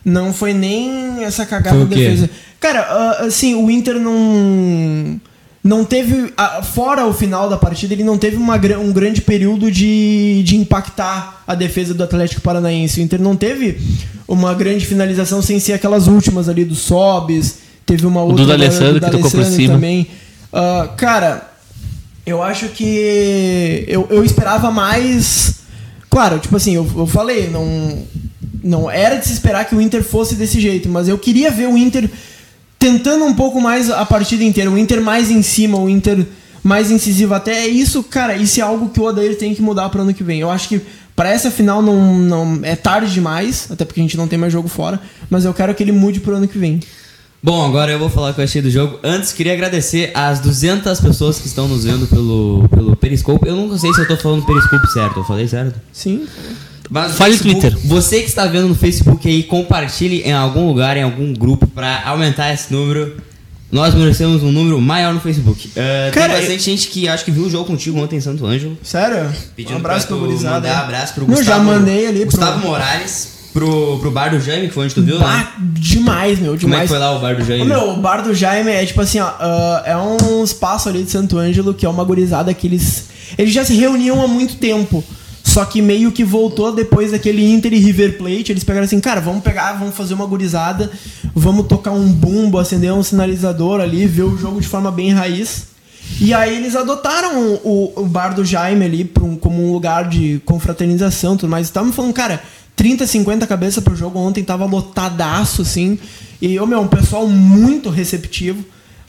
[0.05, 2.31] não foi nem essa cagada o da defesa.
[2.61, 5.21] Cara, ah, assim, o Inter não.
[5.63, 6.33] Não teve.
[6.37, 10.57] ah, Fora o final da partida, ele não teve uma, um grande período de, de
[10.57, 13.01] impactar a defesa do Atlético Paranaense.
[13.01, 13.79] O Inter não teve
[14.29, 17.59] uma grande finalização sem ser aquelas últimas ali do Sobes.
[17.85, 19.75] Teve uma outra do da- D'Alessandro que tocou por cima.
[19.75, 20.07] também.
[20.53, 21.51] Ah, cara,
[22.25, 25.57] eu acho que eu, eu esperava mais.
[26.09, 28.05] Claro, tipo assim, eu, eu falei, não,
[28.67, 31.69] não era de se esperar que o Inter fosse desse jeito, mas eu queria ver
[31.69, 32.11] o Inter
[32.79, 36.27] tentando um pouco mais a partida inteira, o Inter mais em cima, o Inter
[36.63, 37.33] mais incisivo.
[37.35, 40.25] Até isso, cara, isso é algo que o Odair tem que mudar para ano que
[40.25, 40.41] vem.
[40.41, 40.81] Eu acho que
[41.15, 44.53] para essa final não, não é tarde demais, até porque a gente não tem mais
[44.53, 45.01] jogo fora,
[45.31, 46.81] mas eu quero que ele mude pro ano que vem.
[47.43, 48.99] Bom, agora eu vou falar o que eu achei do jogo.
[49.05, 53.47] Antes, queria agradecer às 200 pessoas que estão nos vendo pelo, pelo Periscope.
[53.47, 55.21] Eu nunca sei se eu tô falando Periscope certo.
[55.21, 55.81] Eu falei certo?
[55.93, 56.27] Sim.
[56.89, 57.79] Mas Fale no Facebook, Twitter.
[57.89, 62.03] Você que está vendo no Facebook aí, compartilhe em algum lugar, em algum grupo, pra
[62.07, 63.17] aumentar esse número.
[63.73, 65.69] Nós merecemos um número maior no Facebook.
[65.69, 68.47] Uh, Cara, tem bastante gente que acho que viu o jogo contigo ontem em Santo
[68.47, 68.79] Ângelo.
[68.83, 69.29] Sério?
[69.57, 70.77] Pedindo um abraço pra pro tu mandar aí.
[70.85, 71.45] abraço pro Gustavo.
[71.47, 75.03] já mandei ali pro- Gustavo Morales, pro, pro bar do Jaime, que foi onde tu
[75.03, 75.25] viu, né?
[75.25, 76.83] Bah, demais, meu, Como é demais.
[76.83, 77.63] que foi lá o bar do Jaime?
[77.63, 81.03] Ô, meu, o bar do Jaime é tipo assim, ó, ah, é um espaço ali
[81.03, 83.07] de Santo Ângelo que é uma gurizada que eles.
[83.37, 85.03] Eles já se reuniam há muito tempo.
[85.57, 88.53] Só que meio que voltou depois daquele Inter e River Plate.
[88.53, 90.91] Eles pegaram assim, cara, vamos pegar, vamos fazer uma gurizada,
[91.35, 95.69] vamos tocar um bumbo, acender um sinalizador ali, ver o jogo de forma bem raiz.
[96.21, 100.43] E aí eles adotaram o, o bar do Jaime ali um- como um lugar de
[100.45, 101.69] confraternização e tudo mais.
[101.69, 102.43] Estavam falando, cara,
[102.77, 105.99] 30, 50 cabeças pro jogo ontem, tava lotadaço, assim.
[106.39, 108.63] E, ô meu, um pessoal muito receptivo.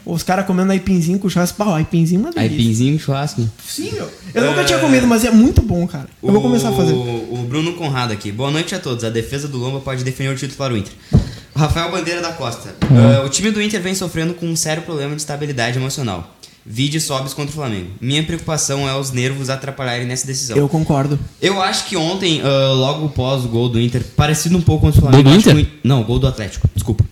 [0.09, 1.61] Os caras comendo aipinzinho com churrasco.
[1.61, 2.57] O aipinzinho é uma delícia.
[2.57, 3.45] Aipinzinho, churrasco.
[3.67, 4.09] Sim, meu.
[4.33, 6.07] Eu nunca tinha comido, mas é muito bom, cara.
[6.23, 6.93] Eu vou começar a fazer.
[6.93, 8.31] O Bruno Conrado aqui.
[8.31, 9.03] Boa noite a todos.
[9.03, 10.93] A defesa do Lomba pode definir o título para o Inter.
[11.53, 12.73] Rafael Bandeira da Costa.
[12.83, 16.35] Ah, o time do Inter vem sofrendo com um sério problema de estabilidade emocional.
[16.65, 17.87] Vide sobes contra o Flamengo.
[17.99, 20.55] Minha preocupação é os nervos atrapalharem nessa decisão.
[20.57, 21.17] Eu concordo.
[21.41, 24.99] Eu acho que ontem, ah, logo após o gol do Inter, parecido um pouco contra
[24.99, 25.29] o Gol Flamengo.
[25.29, 25.65] do eu acho Inter?
[25.83, 27.03] o Não, gol do Atlético, desculpa.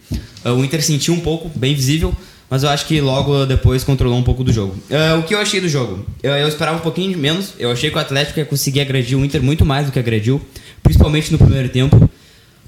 [0.46, 2.14] Ah, o Inter sentiu um pouco, bem visível,
[2.50, 4.76] mas eu acho que logo depois controlou um pouco do jogo.
[4.92, 6.06] Ah, o que eu achei do jogo?
[6.22, 7.54] Eu, eu esperava um pouquinho de menos.
[7.58, 10.42] Eu achei que o Atlético ia conseguir agredir o Inter muito mais do que agrediu,
[10.84, 12.10] principalmente no primeiro tempo.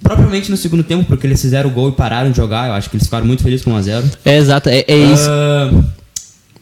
[0.02, 2.68] Propriamente no segundo tempo, porque eles fizeram o gol e pararam de jogar.
[2.68, 4.04] Eu acho que eles ficaram muito felizes com 1x0.
[4.26, 5.28] É exato, é, é isso.
[5.30, 5.72] Ah,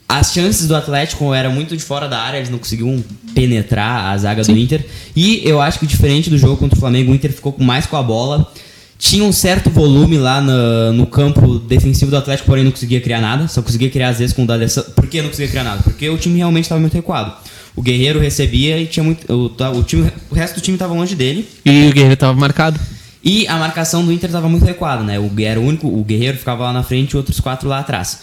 [0.08, 4.18] as chances do Atlético eram muito de fora da área, eles não conseguiam penetrar a
[4.18, 4.86] zaga do Inter.
[5.16, 7.86] E eu acho que diferente do jogo contra o Flamengo, o Inter ficou com mais
[7.86, 8.50] com a bola.
[8.98, 13.20] Tinha um certo volume lá no, no campo defensivo do Atlético, porém não conseguia criar
[13.20, 13.48] nada.
[13.48, 14.92] Só conseguia criar às vezes com o D'Alessandro.
[14.92, 15.84] Por que não conseguia criar nada?
[15.84, 17.34] Porque o time realmente estava muito recuado.
[17.76, 19.32] O Guerreiro recebia e tinha muito.
[19.32, 21.48] O, o, time, o resto do time estava longe dele.
[21.66, 22.80] E o Guerreiro tava marcado.
[23.24, 25.20] E a marcação do Inter estava muito recuada, né?
[25.20, 28.20] O, era o único, o Guerreiro ficava lá na frente e outros quatro lá atrás.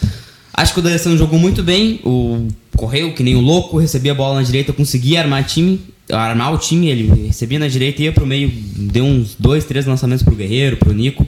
[0.54, 4.14] Acho que o D'Alessandro jogou muito bem, o correu que nem o louco, recebia a
[4.14, 8.12] bola na direita, conseguia armar time, armar o time, ele recebia na direita e ia
[8.12, 11.26] pro meio, deu uns dois, três lançamentos pro Guerreiro, pro Nico.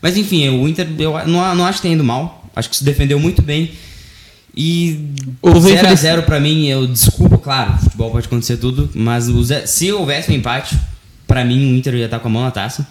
[0.00, 2.84] Mas enfim, o Inter eu não, não acho que tenha ido mal, acho que se
[2.84, 3.70] defendeu muito bem.
[4.56, 5.10] E
[5.42, 9.26] Houve 0 a infeliz- 0 pra mim, eu desculpo, claro, futebol pode acontecer tudo, mas
[9.66, 10.78] se houvesse um empate,
[11.26, 12.86] pra mim o Inter ia estar com a mão na taça.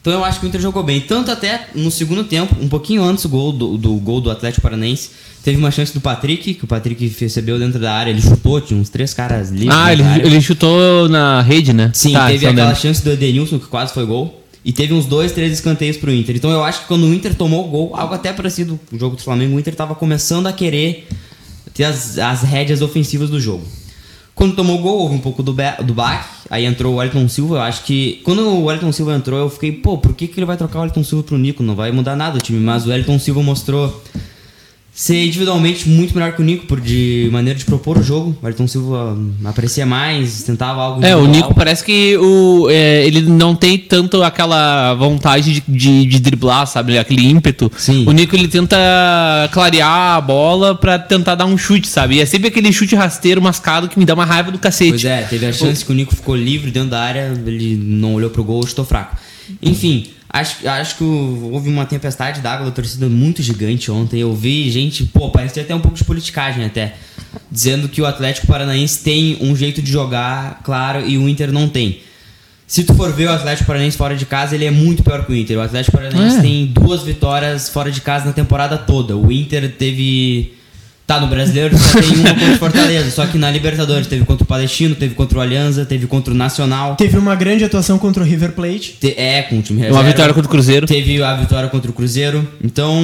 [0.00, 1.00] Então eu acho que o Inter jogou bem.
[1.00, 4.62] Tanto até no segundo tempo, um pouquinho antes do gol do, do gol do Atlético
[4.62, 5.10] Paranaense,
[5.44, 8.80] teve uma chance do Patrick, que o Patrick recebeu dentro da área, ele chutou, tinha
[8.80, 9.68] uns três caras livres.
[9.76, 11.90] Ah, dentro ele, ele chutou na rede, né?
[11.92, 12.80] Sim, Tá, teve aquela lembro.
[12.80, 14.42] chance do Edenilson, que quase foi gol.
[14.64, 16.36] E teve uns dois, três escanteios pro Inter.
[16.36, 18.98] Então eu acho que quando o Inter tomou o gol, algo até parecido com o
[18.98, 21.06] jogo do Flamengo, o Inter tava começando a querer
[21.74, 23.64] ter as, as rédeas ofensivas do jogo.
[24.40, 26.26] Quando tomou o gol, houve um pouco do, do baque.
[26.48, 27.56] Aí entrou o Wellington Silva.
[27.56, 28.22] Eu acho que.
[28.24, 30.80] Quando o Wellington Silva entrou, eu fiquei, pô, por que, que ele vai trocar o
[30.80, 31.62] Wellington Silva pro Nico?
[31.62, 32.58] Não vai mudar nada o time.
[32.58, 34.02] Mas o Wellington Silva mostrou
[34.92, 38.36] ser individualmente muito melhor que o Nico, por de maneira de propor o jogo.
[38.40, 41.26] O Wellington Silva hum, aparecia mais, tentava algo É, o.
[41.26, 46.66] Nico parece que o, é, ele não tem tanto aquela vontade de, de, de driblar,
[46.66, 46.98] sabe?
[46.98, 47.70] Aquele ímpeto.
[47.76, 48.04] Sim.
[48.06, 48.76] O Nico ele tenta
[49.52, 52.16] clarear a bola pra tentar dar um chute, sabe?
[52.16, 54.90] E é sempre aquele chute rasteiro, mascado, que me dá uma raiva do cacete.
[54.90, 58.14] Pois é, teve a chance que o Nico ficou livre dentro da área, ele não
[58.14, 59.16] olhou pro gol, chutou fraco.
[59.62, 64.20] Enfim, acho, acho que houve uma tempestade d'água da torcida muito gigante ontem.
[64.20, 66.94] Eu vi gente, pô, parecia até um pouco de politicagem até,
[67.50, 71.68] dizendo que o Atlético Paranaense tem um jeito de jogar, claro, e o Inter não
[71.68, 72.00] tem.
[72.66, 75.32] Se tu for ver o Atlético Paranaense fora de casa, ele é muito pior que
[75.32, 75.58] o Inter.
[75.58, 76.40] O Atlético Paranaense É.
[76.40, 79.16] tem duas vitórias fora de casa na temporada toda.
[79.16, 80.54] O Inter teve.
[81.10, 83.10] Tá, no brasileiro só tem uma contra o Fortaleza.
[83.10, 86.36] Só que na Libertadores teve contra o Palestino, teve contra o Alianza, teve contra o
[86.36, 86.94] Nacional.
[86.94, 88.96] Teve uma grande atuação contra o River Plate.
[89.00, 89.98] Te- é, com o time reserva.
[89.98, 90.86] Uma vitória contra o Cruzeiro.
[90.86, 92.46] Teve a vitória contra o Cruzeiro.
[92.62, 93.02] Então,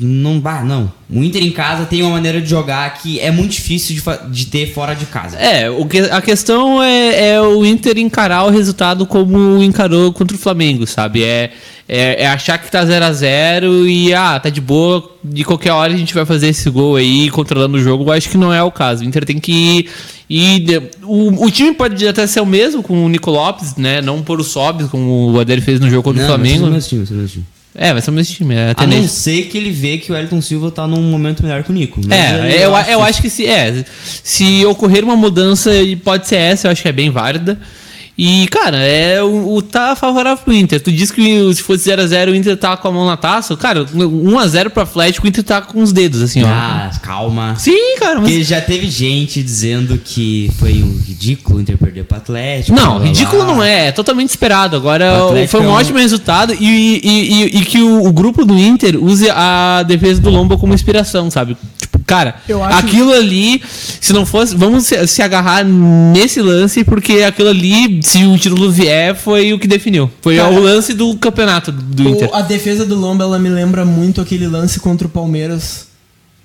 [0.00, 0.90] não bah, não.
[1.10, 4.46] O Inter em casa tem uma maneira de jogar que é muito difícil de, de
[4.46, 5.38] ter fora de casa.
[5.38, 10.36] É, o que, a questão é, é o Inter encarar o resultado como encarou contra
[10.36, 11.24] o Flamengo, sabe?
[11.24, 11.50] É,
[11.88, 15.72] é, é achar que tá 0 a 0 e, ah, tá de boa, de qualquer
[15.72, 18.04] hora a gente vai fazer esse gol aí, controlando o jogo.
[18.04, 19.02] Eu acho que não é o caso.
[19.02, 19.88] O Inter tem que
[20.28, 20.90] ir.
[21.02, 24.02] o, o time pode até ser o mesmo com o Nico Lopes, né?
[24.02, 26.66] Não por o Sobs, como o Adélio fez no jogo contra Não, o Flamengo.
[26.66, 26.92] Mas.
[27.80, 28.54] É, vai ser o mesmo time.
[28.56, 31.44] É a A não ser que ele vê que o Elton Silva tá num momento
[31.44, 32.00] melhor que o Nico.
[32.10, 33.84] É, eu, eu acho que se, é,
[34.22, 37.56] se ocorrer uma mudança e pode ser essa, eu acho que é bem válida.
[38.20, 40.80] E, cara, é, o, o tá favorável pro Inter.
[40.82, 43.56] Tu disse que se fosse 0x0 o Inter tá com a mão na taça.
[43.56, 46.48] Cara, 1x0 pro Atlético, o Inter tá com os dedos, assim, ó.
[46.48, 47.54] Ah, calma.
[47.56, 48.22] Sim, cara, mas.
[48.28, 52.76] Porque já teve gente dizendo que foi um ridículo o Inter perder pro Atlético.
[52.76, 53.54] Não, blá, ridículo blá.
[53.54, 54.74] não é, é totalmente esperado.
[54.74, 55.12] Agora
[55.48, 58.58] foi um é um- ótimo resultado e, e, e- e que o, o grupo do
[58.58, 61.56] Inter use a defesa do Lomba como inspiração, sabe?
[62.08, 63.62] Cara, acho- aquilo ali,
[64.00, 64.56] se não fosse.
[64.56, 69.58] Vamos se, se agarrar nesse lance, porque aquilo ali, se o título vier, foi o
[69.58, 70.10] que definiu.
[70.22, 72.30] Foi Cara, o lance do campeonato do O- Inter.
[72.32, 75.86] a defesa do Lomba, ela me lembra muito aquele lance contra o Palmeiras.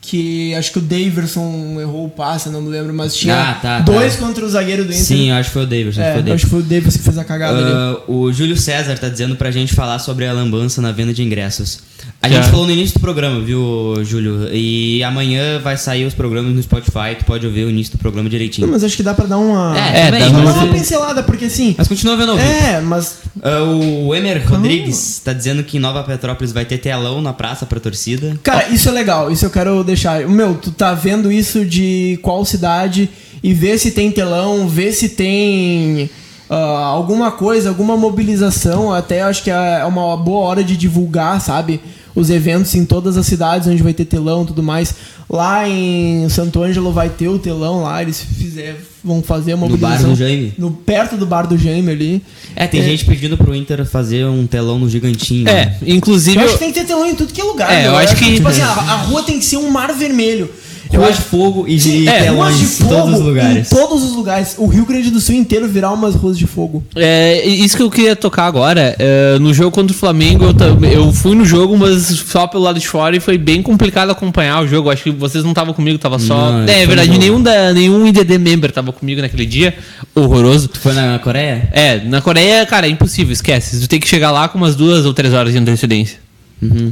[0.05, 3.79] que acho que o Daverson errou o passe, não me lembro, mas tinha Ah, tá,
[3.79, 4.25] dois tá.
[4.25, 5.01] contra o zagueiro do Inter.
[5.05, 5.97] Sim, acho que foi o Davis.
[5.97, 6.33] é, foi o Davis.
[6.33, 7.71] acho que foi o Daverson que fez a cagada ali.
[7.73, 11.23] Ah, o Júlio César tá dizendo pra gente falar sobre a lambança na venda de
[11.23, 11.79] ingressos.
[12.23, 12.37] A Já.
[12.41, 14.47] gente falou no início do programa, viu, Júlio?
[14.53, 18.23] E amanhã vai sair os programas no Spotify, tu pode ouvir o início do programa
[18.23, 18.65] Não, direitinho.
[18.69, 19.77] mas acho que dá pra dar uma.
[19.77, 21.75] É, também, dá mas, uma é- pincelada, porque assim.
[21.77, 22.47] mas continua vendo vivo.
[22.47, 23.17] É, mas.
[23.41, 27.65] Ah, o Emer Rodrigues tá dizendo que em Nova Petrópolis vai ter telão na praça
[27.65, 28.39] pra torcida.
[28.41, 30.25] Cara, isso é legal, isso eu quero deixar.
[30.25, 33.09] Meu, tu tá vendo isso de qual cidade
[33.43, 36.09] e vê se tem telão, vê se tem
[36.49, 36.55] ah,
[36.85, 38.93] alguma coisa, alguma mobilização.
[38.93, 41.81] Até acho que é uma boa hora de divulgar, sabe?
[42.15, 44.93] Os eventos em todas as cidades onde vai ter telão e tudo mais.
[45.29, 49.75] Lá em Santo Ângelo vai ter o telão lá, eles fizer, vão fazer uma No
[49.77, 50.11] bar mobilização.
[50.11, 50.53] do Jaime.
[50.57, 52.21] No, perto do bar do Jaime ali.
[52.55, 55.47] É, tem gente pedindo pro Inter fazer um telão no gigantinho.
[55.49, 55.77] É, né?
[55.87, 56.37] inclusive.
[56.37, 57.71] Eu eu- acho que tem que ter telão em tudo que é lugar.
[57.73, 57.91] É, meu.
[57.93, 60.49] eu acho que- Tipo assim, a, a rua tem que ser um mar vermelho.
[60.97, 63.71] Ruas acho de fogo e, e é, telões de em todos fogo os lugares.
[63.71, 64.55] Em todos os lugares.
[64.57, 66.83] O Rio Grande do Sul inteiro virar umas ruas de fogo.
[66.95, 68.95] É, isso que eu queria tocar agora.
[68.99, 72.79] é, no jogo contra o Flamengo, eu, eu fui no jogo, mas só pelo lado
[72.79, 74.89] de fora e foi bem complicado acompanhar o jogo.
[74.89, 76.51] Acho que vocês não estavam comigo, tava só.
[76.51, 79.73] Não, é, é verdade, nenhum, da, nenhum IDD member tava comigo naquele dia.
[80.15, 80.67] Horroroso.
[80.67, 81.69] Tu foi na Coreia?
[81.71, 83.79] É, na Coreia, cara, é impossível, esquece.
[83.79, 86.22] Tu tem que chegar lá com umas duas ou três horas de antecedência.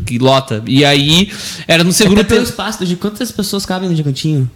[0.06, 0.64] Que lota.
[0.68, 1.30] E aí,
[1.68, 2.50] era no segundo Até pelo tempo.
[2.52, 4.50] espaço de quantas pessoas cabem no gigantinho?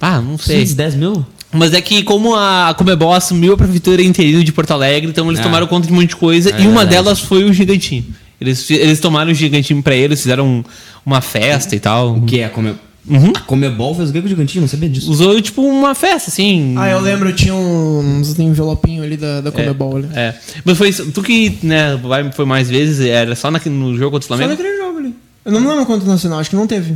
[0.00, 0.60] Ah, não sei.
[0.60, 1.24] 15, 10 mil?
[1.52, 5.40] Mas é que como a Comebol assumiu a prefeitura interina de Porto Alegre, então eles
[5.40, 5.44] Ah.
[5.44, 6.90] tomaram conta de um monte de coisa É e uma verdade.
[6.90, 8.04] delas foi o gigantinho.
[8.40, 10.64] Eles, eles tomaram o gigantinho pra eles, fizeram um-
[11.06, 12.16] uma festa e tal.
[12.16, 12.46] O que é?
[12.46, 12.74] A, Come...
[13.06, 13.32] Uhum.
[13.34, 14.62] a Comebol fez o que com o gigantinho?
[14.62, 15.10] Não sabia disso.
[15.10, 16.74] Usou tipo uma festa, assim.
[16.78, 19.96] Ah, eu lembro, tinha uns envelopinhos ali da, da Comebol.
[19.98, 20.08] ali.
[20.14, 20.34] É.
[20.64, 21.10] Mas foi isso.
[21.12, 24.36] Tu que né, vai, foi mais vezes, era só naquele- no jogo contra o Só
[24.36, 24.50] Flamengo?
[24.50, 25.14] naquele jogo ali.
[25.44, 26.94] Eu não me lembro quanto nacional, acho que não teve.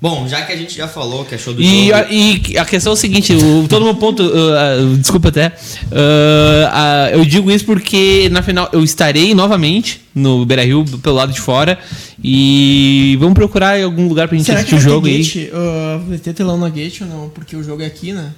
[0.00, 1.94] Bom, já que a gente já falou que achou do E jogo...
[1.98, 5.48] a, e a questão é o seguinte, o, todo meu ponto, uh, uh, desculpa até,
[5.48, 5.50] uh,
[5.90, 11.32] uh, eu digo isso porque na final eu estarei novamente no Beira Rio pelo lado
[11.32, 11.76] de fora
[12.22, 15.18] e vamos procurar em algum lugar pra gente Será assistir o jogo aí.
[15.18, 15.50] gate?
[15.52, 17.28] Ah, vai ter telão na gate ou não?
[17.30, 18.32] Porque o jogo é aqui, né?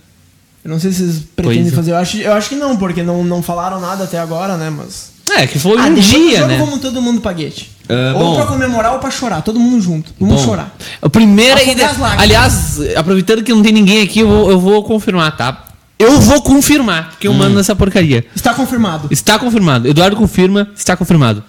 [0.65, 1.77] Eu não sei se vocês pretendem Pois é.
[1.77, 1.91] fazer.
[1.93, 4.69] Eu acho, eu acho que não, porque não, não falaram nada até agora, né?
[4.71, 5.11] Mas.
[5.37, 6.59] É, que foi Ah, um dia, jogo, né?
[6.59, 7.69] vamos todo mundo pra gate.
[7.89, 8.37] Ah, ou bom.
[8.37, 9.43] pra comemorar ou pra chorar.
[9.43, 10.13] Todo mundo junto.
[10.19, 10.45] Vamos Bom.
[10.45, 10.77] chorar.
[11.03, 11.91] A primeira ideia.
[12.19, 15.65] Aliás, aproveitando que não tem ninguém aqui, eu vou, eu vou confirmar, tá?
[15.99, 18.25] Eu vou confirmar, porque eu mando nessa porcaria.
[18.35, 19.09] Está confirmado.
[19.11, 19.87] Está confirmado.
[19.87, 21.45] Eduardo confirma, está confirmado.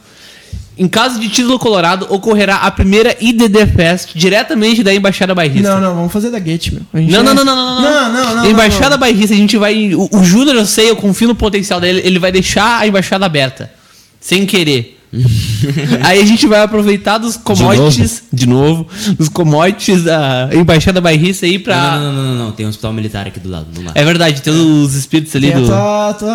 [0.82, 5.76] Em caso de título colorado, ocorrerá a primeira IDD Fest diretamente da Embaixada Bairrista.
[5.76, 6.82] Não, não, vamos fazer da gate, meu.
[6.92, 8.50] Não, não, não, não, não, Não, não, não.
[8.50, 8.98] Embaixada não.
[8.98, 9.94] Bairrista, a gente vai.
[9.94, 13.24] O, o Júnior, eu sei, eu confio no potencial dele, ele vai deixar a embaixada
[13.24, 13.72] aberta.
[14.20, 15.00] Sem querer.
[16.04, 21.60] Aí a gente vai aproveitar dos commodities, de novo, dos commodities da Embaixada Bairrista aí
[21.60, 21.98] pra.
[21.98, 23.68] Não, não, não, não, não, tem um hospital militar aqui do lado.
[23.94, 25.66] É verdade, tem os espíritos ali do.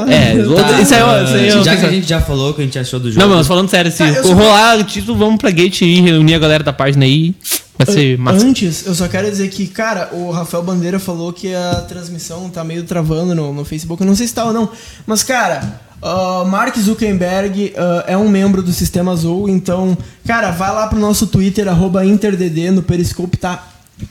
[0.08, 0.80] É, tá.
[0.80, 2.78] isso aí, ó, isso aí, ó, já que a gente já falou que a gente
[2.78, 3.26] achou do jogo.
[3.26, 6.00] Não, mas falando sério, se Tá, eu só- rolar o título, vamos pra Gate e
[6.00, 7.34] reunir a galera da página aí.
[7.78, 8.46] Vai ser massa.
[8.46, 12.64] Antes, eu só quero dizer que, cara, o Rafael Bandeira falou que a transmissão tá
[12.64, 14.02] meio travando no, no Facebook.
[14.02, 14.68] Eu não sei se tá ou não.
[15.06, 19.48] Mas, cara, ah, Mark Zuckerberg ah, é um membro do Sistema Azul.
[19.48, 23.66] Então, cara, vai lá pro nosso Twitter, arroba InterDD, no Periscope, tá?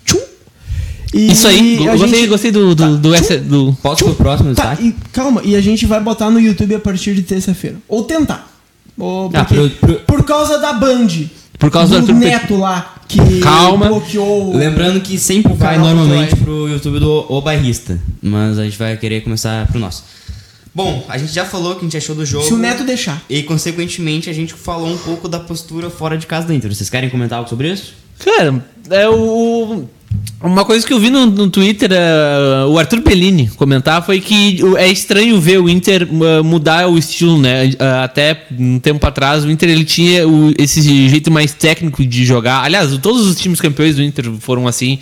[0.06, 0.20] Tchum!
[1.14, 4.54] E Isso aí, a gostei, gente- gostei do, do, do, S- do- Posso pro próximo
[4.54, 7.78] Tá, e calma, e a gente vai botar no YouTube a partir de terça-feira.
[7.88, 8.50] Ou tentar.
[8.98, 11.08] Ou Ah, porque- pro- pro- Por causa da Band.
[11.58, 13.88] Por causa do do Arthur Neto lá, que Calma.
[13.88, 14.56] bloqueou.
[14.56, 18.78] Lembrando que sempre O vai canal normalmente pro YouTube do O Bairrista, mas a gente
[18.78, 20.04] vai querer começar pro nosso.
[20.74, 22.46] Bom, a gente já falou o que a gente achou do jogo.
[22.46, 23.24] Se o Neto deixar.
[23.30, 26.74] E, consequentemente, a gente falou um pouco da postura fora de casa do Inter.
[26.74, 27.94] Vocês querem comentar algo sobre isso?
[28.20, 29.86] Cara, é o.
[30.42, 34.60] Uma coisa que eu vi no, no Twitter, eh, o Arthur Bellini comentar foi que
[34.78, 37.68] é estranho ver o Inter eh, mudar o estilo, né?
[37.80, 42.24] Eh, Até um tempo atrás, o Inter ele tinha o- esse jeito mais técnico de
[42.26, 42.64] jogar.
[42.64, 45.00] Aliás, todos os times campeões do Inter foram assim.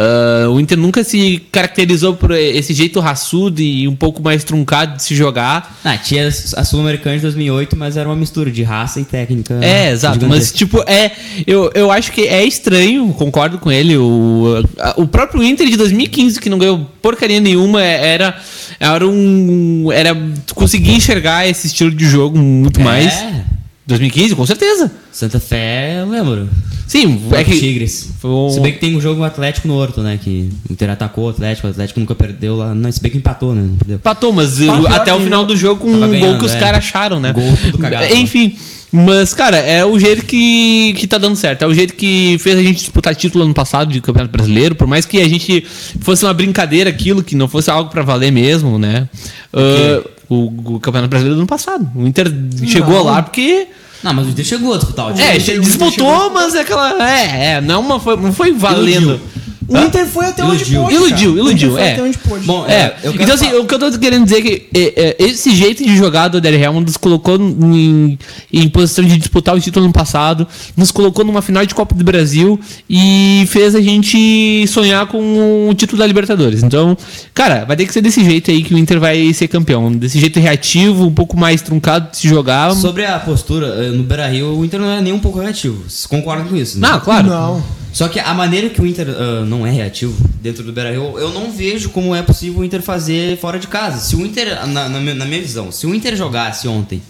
[0.00, 4.96] Eh, o Inter nunca se caracterizou por esse jeito raçudo e um pouco mais truncado
[4.96, 5.76] de se jogar.
[5.84, 9.58] Ah, tinha a Sul-Americana de 2008, mas era uma mistura de raça e técnica.
[9.60, 10.24] É, exato.
[10.28, 11.10] Mas, tipo, é.
[11.44, 13.96] Eu, eu acho que é estranho, concordo com ele.
[13.96, 18.38] O, a- o próprio Inter de 2015, que não ganhou porcaria nenhuma, é- era.
[18.78, 19.90] Era um.
[19.92, 20.14] Era.
[20.46, 23.12] Tu conseguia enxergar esse estilo de jogo muito mais.
[23.14, 23.44] É.
[23.88, 24.92] 2015, com certeza.
[25.10, 26.48] Santa Fé, eu lembro.
[26.86, 27.58] Sim, É é que.
[27.58, 28.10] Tigres.
[28.20, 30.18] foi um- Se bem que tem um jogo Atlético no Horto, né?
[30.22, 32.74] Que o Inter atacou o Atlético, o Atlético nunca perdeu lá.
[32.74, 33.68] Não, se bem que empatou, né?
[33.88, 36.38] Empatou, mas Ah, uh, até o que final do jogo com um tava gol ganhando,
[36.38, 36.58] que os é.
[36.60, 37.32] caras acharam, né?
[37.32, 38.14] Gol tudo cagado.
[38.14, 38.56] Enfim.
[38.90, 41.62] Mas, cara, é o jeito que, que tá dando certo.
[41.62, 44.74] É o jeito que fez a gente disputar título ano passado de Campeonato Brasileiro.
[44.74, 45.62] Por mais que a gente
[46.00, 49.06] fosse uma brincadeira aquilo, que não fosse algo pra valer mesmo, né?
[49.52, 51.88] Ah, o, o Campeonato Brasileiro do ano passado.
[51.94, 52.32] O Inter
[52.66, 53.68] chegou lá porque.
[54.02, 55.28] Não, mas o Inter chegou a disputar o título.
[55.28, 57.10] É, disputou, mas é aquela.
[57.10, 59.20] É, é, não, uma foi, não foi valendo.
[59.68, 59.84] Iludiu.
[59.84, 60.82] O Inter foi até onde Iludiu.
[60.82, 60.94] pôde.
[60.94, 61.30] Iludiu, cara.
[61.30, 61.92] O iludiu, Inter foi é.
[61.92, 62.46] até onde pôde.
[62.46, 65.24] Bom, É, então assim, falar- o que eu tô querendo dizer é que é, é,
[65.24, 68.18] esse jeito de jogar do Odair Helmond nos colocou em,
[68.52, 72.02] em posição de disputar o título no passado, nos colocou numa final de Copa do
[72.04, 76.62] Brasil e fez a gente sonhar com o título da Libertadores.
[76.62, 76.96] Então,
[77.34, 79.92] cara, vai ter que ser desse jeito aí que o Inter vai ser campeão.
[79.92, 82.74] Desse jeito reativo, um pouco mais truncado de se jogar.
[82.74, 85.82] Sobre a postura, eh, no Beira-Rio, o Inter não é nem um pouco reativo.
[85.86, 86.78] Vocês concordam com isso?
[86.78, 86.88] né?
[86.88, 87.26] Não, claro.
[87.28, 87.62] Não.
[87.98, 91.32] Só que a maneira que o Inter ah, não é reativo dentro do Beira-Rio, eu
[91.32, 93.98] não vejo como é possível o Inter fazer fora de casa.
[93.98, 97.02] Se o Inter, na, na minha- na minha visão, se o Inter jogasse ontem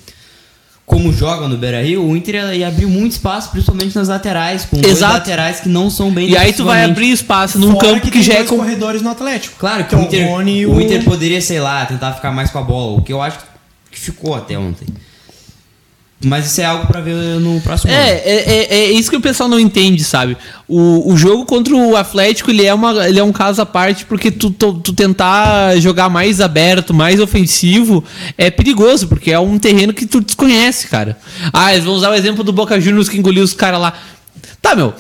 [0.87, 4.79] como joga no Beira-Rio, o Inter ia, ia abrir muito espaço, principalmente nas laterais, com
[4.81, 5.13] dois Exato.
[5.13, 8.11] laterais que não são bem E aí tu vai abrir espaço num Fora campo que,
[8.13, 8.57] tem já é com...
[8.57, 9.57] corredores no Atlético.
[9.59, 11.85] Claro que Que é o o Inter, Rony e o o- Inter poderia, sei lá,
[11.85, 13.37] tentar ficar mais com a bola, o que eu acho
[13.91, 14.87] que ficou até ontem.
[16.25, 18.21] Mas isso é algo pra ver no próximo É, ano.
[18.25, 20.37] é, é, é isso que o pessoal não entende, sabe?
[20.67, 24.05] O, o jogo contra o Atlético, ele é, uma, ele é um caso à parte,
[24.05, 28.03] porque tu, tu, tu tentar jogar mais aberto, mais ofensivo,
[28.37, 31.17] é perigoso, porque é um terreno que tu desconhece, cara.
[31.53, 33.93] Ah, eles vão usar o exemplo do Boca Juniors que engoliu os caras lá.
[34.61, 34.93] Tá, meu.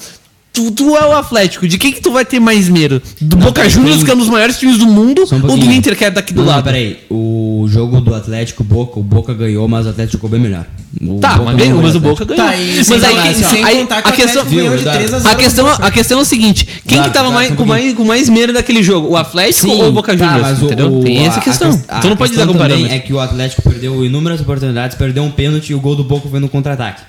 [0.58, 3.00] Tu, tu é o Atlético, de quem que tu vai ter mais medo?
[3.20, 5.56] Do Não, Boca Juniors, tem- que é um dos maiores times do mundo, um ou
[5.56, 5.70] do.
[5.72, 6.64] Inter, que é daqui do Não, não, lado?
[6.64, 6.98] peraí.
[7.08, 10.64] O jogo do Atlético Boca, o Boca ganhou, mas o Atlético jogou bem melhor.
[11.00, 12.00] O Tá, Boca mas, não ganhou, mas o.
[12.00, 12.44] Boca ganhou.
[12.44, 14.92] Tá, e mas aí, sem aí contar que a o questão, Atlético ganhou de Viu,
[14.92, 17.34] 3 a 0 A questão, a questão é o seguinte: quem Claro, que tava claro,
[17.34, 19.08] mais, só um com, mais, com mais medo daquele jogo?
[19.10, 20.62] O Atlético ou o Boca tá, Juniors?
[20.62, 20.92] entendeu?
[20.98, 21.70] o- Tem essa a- questão.
[21.70, 22.92] a ques- tu não pode também parâmetro.
[22.92, 26.28] É que o Atlético perdeu inúmeras oportunidades, perdeu um pênalti e o gol do Boca
[26.28, 27.02] foi no contra-ataque.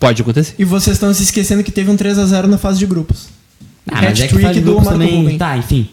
[0.00, 0.54] Pode acontecer.
[0.58, 3.28] E vocês estão se esquecendo que teve um 3x0 na fase de grupos.
[3.86, 5.36] Ah, mas é que faz do grupos também.
[5.38, 5.88] Tá, enfim.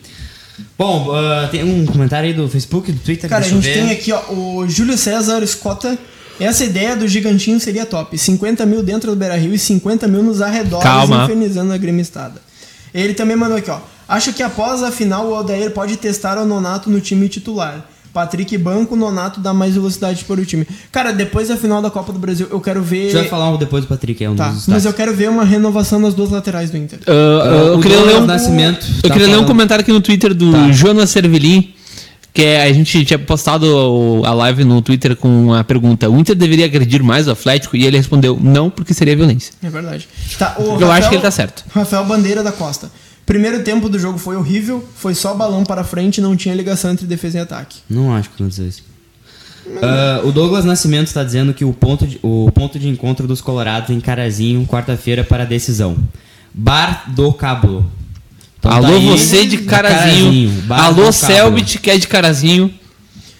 [0.77, 3.73] Bom, ah, tem um comentário aí do Facebook, do Twitter, Cara, a gente ver.
[3.73, 5.97] tem aqui, ó, o Júlio César Escota.
[6.39, 8.15] Essa ideia do gigantinho seria top.
[8.17, 11.23] 50 mil dentro do Beira Rio e 50 mil nos arredores, Calma.
[11.23, 12.39] infernizando a gremistada.
[12.93, 13.79] Ele também mandou aqui, ó.
[14.07, 17.89] Acho que após a final o Aldair pode testar o Nonato no time titular.
[18.17, 20.65] Patrick banco, o Nonato dá mais velocidade para o time.
[20.91, 23.03] Cara, depois da final da Copa do Brasil, eu quero A ver.
[23.11, 25.29] gente vai falar um depois do Patrick, é um Tá, dos mas eu quero ver
[25.29, 26.97] uma renovação nas duas laterais do Inter.
[27.05, 29.91] Ah, ah, eu o queria ler um, Nascimento eu tá queria ler um comentário aqui
[29.93, 30.71] no Twitter do Tá.
[30.71, 31.73] Jonas Servelin.
[32.33, 36.35] Que é, a gente tinha postado a live no Twitter com a pergunta: o Inter
[36.35, 37.75] deveria agredir mais o Atlético?
[37.77, 39.53] E ele respondeu: não, porque seria violência.
[39.63, 40.07] É verdade.
[40.37, 41.63] Tá, o Eu acho que ele tá certo.
[41.71, 42.91] Rafael Bandeira da Costa.
[43.27, 46.91] Primeiro tempo do jogo foi horrível, foi só balão para frente e não tinha ligação
[46.91, 47.79] entre defesa e ataque.
[47.89, 48.83] Não acho que aconteceu isso.
[49.81, 53.41] Ah, o Douglas Nascimento está dizendo que o ponto, de, o ponto de encontro dos
[53.41, 55.97] Colorados em Carazinho, quarta-feira, para a decisão.
[56.53, 57.85] Bar do Cablo.
[58.59, 60.49] Então tá Alô, aí, você de carazinho.
[60.61, 61.11] Bar do Alô.
[61.11, 62.73] Selbit, que é de carazinho.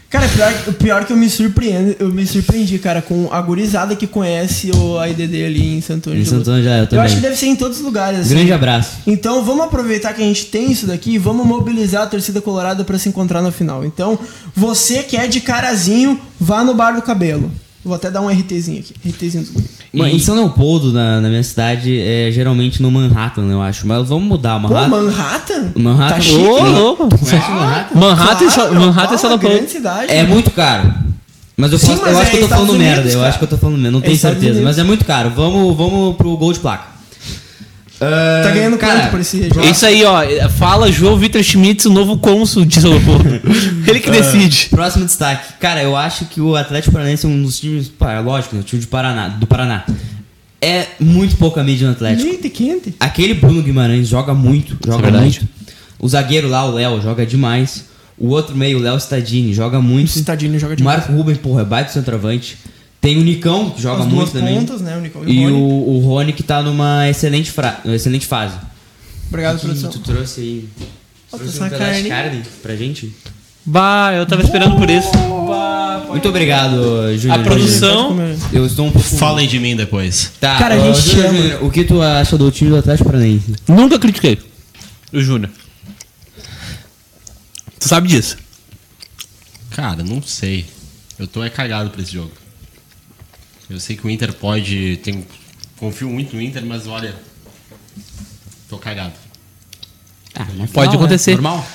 [0.10, 3.94] Cara, pior, o pior que eu me surpreendo, eu me surpreendi, cara, com a gurizada
[3.94, 6.22] que conhece o AIDD ali em Santo Antônio.
[6.22, 6.42] Em Santo.
[6.44, 7.06] Antônio, já, eu Eu também.
[7.06, 8.22] acho que deve ser em todos os lugares.
[8.22, 8.30] assim.
[8.30, 8.92] Grande abraço.
[9.06, 12.86] Então vamos aproveitar que a gente tem isso daqui e vamos mobilizar a torcida colorada
[12.86, 13.84] para se encontrar na final.
[13.84, 14.18] Então,
[14.56, 17.52] você que é de carazinho, vá no Bar do Cabelo.
[17.84, 18.94] Vou até dar um RTzinho aqui.
[19.10, 19.66] RTzinho dos guri.
[19.94, 23.88] Mano, Em São Leopoldo, na, na minha cidade, é geralmente no Manhattan, eu acho.
[23.88, 24.60] Mas vamos mudar.
[24.62, 24.90] Pô, Manhattan.
[24.98, 25.72] Manhattan?
[25.76, 26.16] Manhattan.
[26.16, 26.38] Tá chique.
[26.46, 26.74] Ô, hein?
[26.74, 27.08] louco.
[27.10, 28.00] Conhece Manhattan?
[28.00, 30.12] Manhattan, Claro, Manhattan pá, São grande cidade.
[30.14, 30.94] É muito caro.
[31.56, 33.10] Mas eu, Sim, posso- mas eu é acho que eu tô Estados falando Unidos, merda.
[33.10, 33.30] Eu cara.
[33.30, 33.92] acho que eu tô falando merda.
[33.92, 34.60] Não É tenho Estados certeza.
[34.60, 34.76] Unidos.
[34.78, 35.32] Mas é muito caro.
[35.36, 36.97] Vamos, vamos pro gol de placa.
[38.00, 39.62] Ah, Tá ganhando cara, quanto por esse É jogo?
[39.66, 40.50] isso aí, ó.
[40.50, 43.24] Fala João Vitor Schmitz, o novo cônsul de São Paulo.
[43.88, 44.68] Ele que decide.
[44.70, 45.54] Próximo destaque.
[45.60, 47.88] Cara, eu acho que o Atlético Paranaense é um dos times.
[47.88, 48.62] Pá, é lógico, né?
[48.62, 49.84] O time de Paraná, do Paraná.
[50.62, 52.50] É muito pouca mídia no Atlético.
[52.50, 52.96] Quente.
[53.00, 55.24] Aquele Bruno Guimarães joga muito, joga verdade.
[55.42, 55.48] muito.
[56.00, 57.86] O zagueiro lá, o Léo, joga demais.
[58.18, 60.10] O outro meio, o Léo Stadini, joga muito.
[60.12, 62.58] Citadinho joga O de Marco Ruben, porra, é baita centroavante.
[63.00, 64.56] Tem o Nicão, que joga As muito duas também.
[64.60, 64.98] pontas, né?
[64.98, 65.98] O Nicão e, E o o, Rony.
[65.98, 67.80] o Rony que tá numa excelente, fra...
[67.86, 68.56] excelente fase.
[69.30, 69.90] Obrigado, Que produção.
[69.92, 70.70] tu trouxe aí.
[71.30, 72.44] Trouxe um pedaço de carne.
[72.64, 73.14] pra gente.
[73.66, 75.10] Bah, eu tava esperando por isso.
[76.10, 76.78] Muito obrigado,
[77.18, 77.40] Júnior.
[77.40, 78.16] A produção-.
[78.54, 79.08] Eu estou um pouco.
[79.08, 80.32] Falem de mim depois.
[80.40, 81.38] Tá, Cara, a gente Júnior, chama.
[81.38, 83.56] Júnior, O que tu acha do time do Atlético Paranaense?
[83.68, 84.40] Nunca critiquei.
[85.14, 85.52] O Júnior.
[87.80, 88.38] Tu sabe disso.
[89.72, 90.66] Cara, não sei.
[91.20, 92.32] Eu tô é cagado pra esse jogo.
[93.70, 94.98] Eu sei que o Inter pode.
[95.04, 95.26] Tem,
[95.78, 97.16] confio muito no Inter, mas olha.
[98.70, 99.14] Tô cagado.
[100.36, 100.96] Ah, Pode final, né?
[100.96, 101.32] acontecer.
[101.34, 101.66] Normal.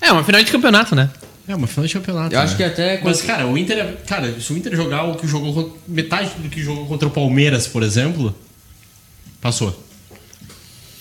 [0.00, 1.10] É, uma final de campeonato, né?
[1.46, 2.34] É, uma final de campeonato.
[2.34, 2.56] Eu acho né?
[2.58, 3.78] que até Mas, cara, o Inter.
[3.78, 5.78] é- Cara, se o Inter jogar o que jogou.
[5.86, 8.34] Metade do que jogou contra o Palmeiras, por exemplo,
[9.40, 9.86] passou.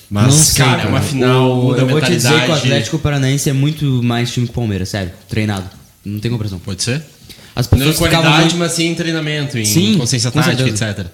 [0.09, 2.97] Mas, Não sei, cara, é uma final, O- eu vou te dizer que o Atlético
[2.97, 5.11] Paranaense é muito mais time que o Palmeiras, sério.
[5.29, 5.69] Treinado.
[6.03, 6.57] Não tem comparação.
[6.57, 7.03] Pode ser?
[7.59, 11.05] As pessoas ficavam muito- mas sim em treinamento, em Sim, consciência com tática, etc.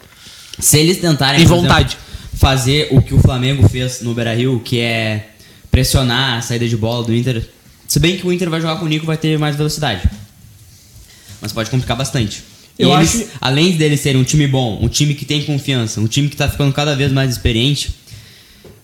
[0.59, 1.89] Se eles tentarem E por vontade.
[1.97, 2.05] exemplo,
[2.37, 5.29] fazer o que o Flamengo fez no Beira-Rio, que é
[5.71, 7.43] pressionar a saída de bola do Inter,
[7.87, 10.01] se bem que o Inter vai jogar com o Nico vai ter mais velocidade.
[11.41, 12.43] Mas pode complicar bastante.
[12.77, 16.07] Eu eles, acho- além deles serem um time bom, um time que tem confiança, um
[16.07, 17.95] time que tá ficando cada vez mais experiente,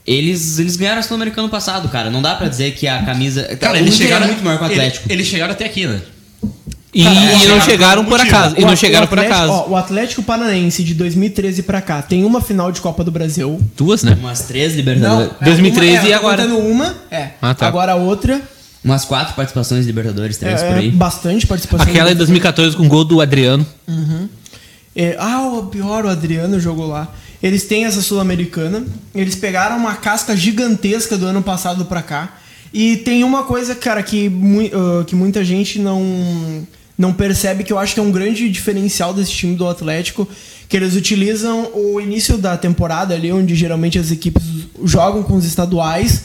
[0.07, 2.09] eles, eles ganharam a Sul-Americano passado, cara.
[2.09, 3.43] Não dá pra dizer que a camisa.
[3.57, 4.26] Cara, o eles Inter chegaram.
[4.26, 5.12] é muito maior que o ele- Atlético.
[5.12, 6.01] Eles chegaram até aqui, né?
[6.94, 8.36] E, Cara, e não chegaram chegaram por motivo.
[8.36, 8.56] acaso.
[8.58, 9.64] E O não chegaram por Atlético- acaso.
[9.66, 13.62] ó, o Atlético Paranaense de 2013 pra cá tem uma final de Copa do Brasil.
[13.78, 14.18] Duas, né?
[14.20, 15.32] Umas três Não, Libertadores.
[15.39, 16.44] é 2013 uma, é, e agora?
[16.44, 17.30] contando uma, é.
[17.42, 17.68] Ah, tá.
[17.68, 18.42] Agora a outra
[18.84, 20.89] Umas quatro participações de Libertadores, três é, por aí.
[20.89, 21.88] bastante participação.
[21.88, 23.64] Aquela em 2014 com o gol do Adriano.
[24.96, 27.08] É, ah, o pior, o Adriano jogou lá.
[27.42, 28.84] Eles têm essa Sul-Americana.
[29.16, 32.38] Eles pegaram uma casca gigantesca do ano passado pra cá.
[32.74, 34.32] E tem uma coisa, cara, que,
[34.74, 36.66] ah, que muita gente não,
[37.02, 40.28] não percebe, que eu acho que é um grande diferencial desse time do Atlético,
[40.70, 44.43] que eles utilizam o início da temporada ali, onde geralmente as equipes
[44.84, 46.22] jogam com os estaduais,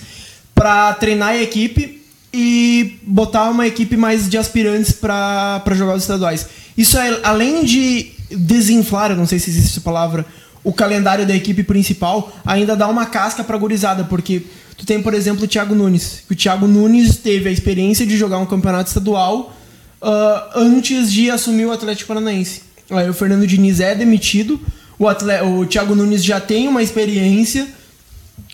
[0.54, 6.46] pra treinar a equipe e botar uma equipe mais de aspirantes pra jogar os estaduais.
[6.76, 10.26] Isso é além de desinflar, eu não sei se existe essa palavra,
[10.62, 14.42] o calendário da equipe principal, ainda dá uma casca pra gurizada, porque
[14.76, 16.22] tu tem, por exemplo, o Thiago Nunes.
[16.30, 19.54] O Thiago Nunes teve a experiência de jogar um campeonato estadual
[20.02, 22.62] ah, antes de assumir o Atlético Paranaense.
[22.90, 24.60] Aí o Fernando Diniz é demitido,
[24.98, 27.66] o, atle- o Thiago Nunes já tem uma experiência,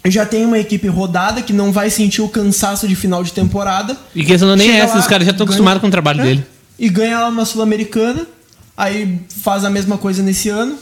[0.07, 3.97] já tem uma equipe rodada que não vai sentir o cansaço de final de temporada.
[4.15, 5.89] E questão não é nem Chega essa, lá, os caras já estão ganha- acostumados com
[5.89, 6.47] o trabalho É, dele.
[6.79, 8.27] E ganha lá uma Sul-Americana,
[8.77, 10.77] aí faz a mesma coisa nesse ano,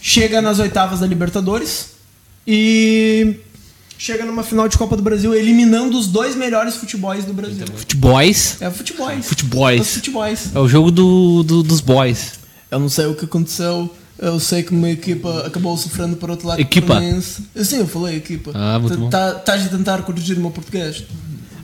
[0.00, 1.90] chega nas oitavas da Libertadores
[2.46, 3.34] e
[3.98, 7.66] chega numa final de Copa do Brasil eliminando os dois melhores futebols do Brasil.
[7.76, 8.56] Futeboys.
[8.62, 9.26] É futebols.
[9.26, 9.80] Futebols.
[9.80, 10.40] Os futebols.
[10.54, 12.34] É o jogo do, do- dos boys.
[12.70, 13.92] Eu não sei o que aconteceu.
[14.18, 16.60] Eu sei que uma equipa acabou sofrendo por outro lado.
[16.60, 17.00] Equipa?
[17.62, 18.50] Sim, eu falei equipa.
[18.54, 19.08] Ah, muito Tá- bom.
[19.10, 21.04] Tá, tá de tentar corrigir o meu português.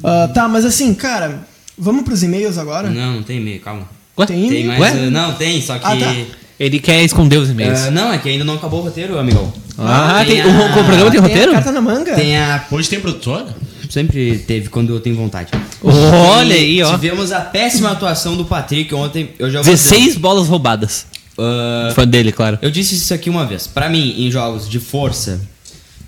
[0.02, 2.90] Ah, tá, mas assim, cara, vamos pros e-mails agora?
[2.90, 3.88] Não, não tem e-mail, calma.
[4.18, 4.26] Ué?
[4.26, 4.80] Tem mais.
[4.80, 4.92] Ué?
[5.06, 5.84] uh, Não, tem, só que.
[5.86, 6.14] Ah, tá.
[6.58, 7.86] Ele quer esconder os e-mails.
[7.86, 9.52] uh, não, é que ainda não acabou o roteiro, amigão.
[9.78, 11.50] ah, tem, tem o, a- o programa tem Tem roteiro?
[11.50, 12.14] a carta na manga?
[12.14, 12.64] Tem a.
[12.70, 13.46] Hoje tem produtor?
[13.90, 15.50] Sempre teve quando eu tenho vontade.
[15.82, 16.92] Olha E aí, ó.
[16.94, 19.30] Tivemos a péssima atuação do Patrick ontem.
[19.38, 19.88] Eu já vou dizer.
[19.96, 21.06] 16 bolas roubadas.
[21.36, 22.58] Uh, Fã dele, claro.
[22.62, 23.66] eu disse isso aqui uma vez.
[23.66, 25.40] Pra mim, em jogos de força,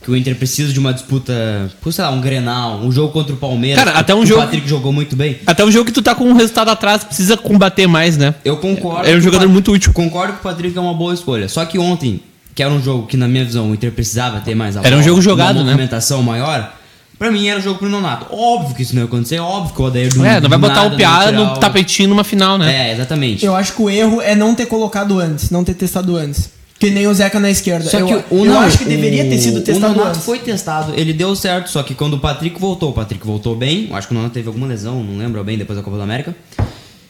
[0.07, 3.35] que o Inter precisa de uma disputa, por, sei lá, um Grenal, um jogo contra
[3.35, 3.83] o Palmeiras.
[3.83, 5.39] Cara, até um o jogo- Patrick jogou muito bem.
[5.45, 8.33] Até um jogo que tu tá com um resultado atrás, precisa combater mais, né?
[8.45, 9.05] Eu concordo.
[9.05, 9.93] É um que o jogador Pat- muito útil.
[9.93, 11.49] Concordo que o Patrick é uma boa escolha.
[11.49, 12.21] Só que ontem,
[12.55, 14.91] que era um jogo que, na minha visão, o Inter precisava ter mais a Era
[14.95, 15.71] um bola, jogo jogado, uma né?
[15.73, 16.73] movimentação maior.
[17.19, 18.27] Pra mim era um jogo pro Nonato.
[18.33, 20.85] Óbvio que isso não ia acontecer, óbvio que o Odair do É, não vai botar
[20.85, 22.91] o Piá não tirar no o- tapetinho numa final, né?
[22.91, 23.45] É, exatamente.
[23.45, 26.55] Eu acho que o erro é não ter colocado antes, não ter testado antes.
[26.79, 27.89] Que nem o Zeca na esquerda.
[27.89, 30.21] Só eu, que o eu não, acho que deveria ter sido o- testado O Nonato
[30.21, 33.87] foi testado, ele deu certo, só que quando o Patrick voltou, o Patrick voltou bem.
[33.89, 36.05] Eu acho que o Nonato teve alguma lesão, não lembro bem, depois da Copa da
[36.05, 36.37] América.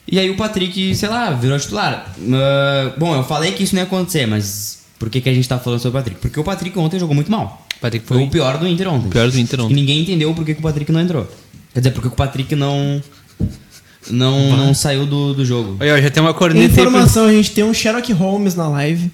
[0.08, 2.14] E aí o Patrick, sei lá, virou titular.
[2.32, 5.48] Ah, bom, eu falei que isso não ia acontecer, mas por que, que a gente
[5.48, 6.20] tá falando sobre o Patrick?
[6.20, 7.66] Porque o Patrick ontem jogou muito mal.
[7.76, 9.08] O Patrick Foi foi o pior do Inter ontem.
[9.08, 9.74] o pior do Inter E ontem.
[9.74, 11.26] ninguém entendeu por que, que o Patrick não entrou.
[11.74, 13.02] Quer dizer, porque o Patrick não.
[14.08, 15.76] Não, não saiu do, do jogo.
[15.80, 18.68] Olha, ó, já tem uma corneta aí Informação, a gente tem um Sherlock Holmes na
[18.68, 19.10] live.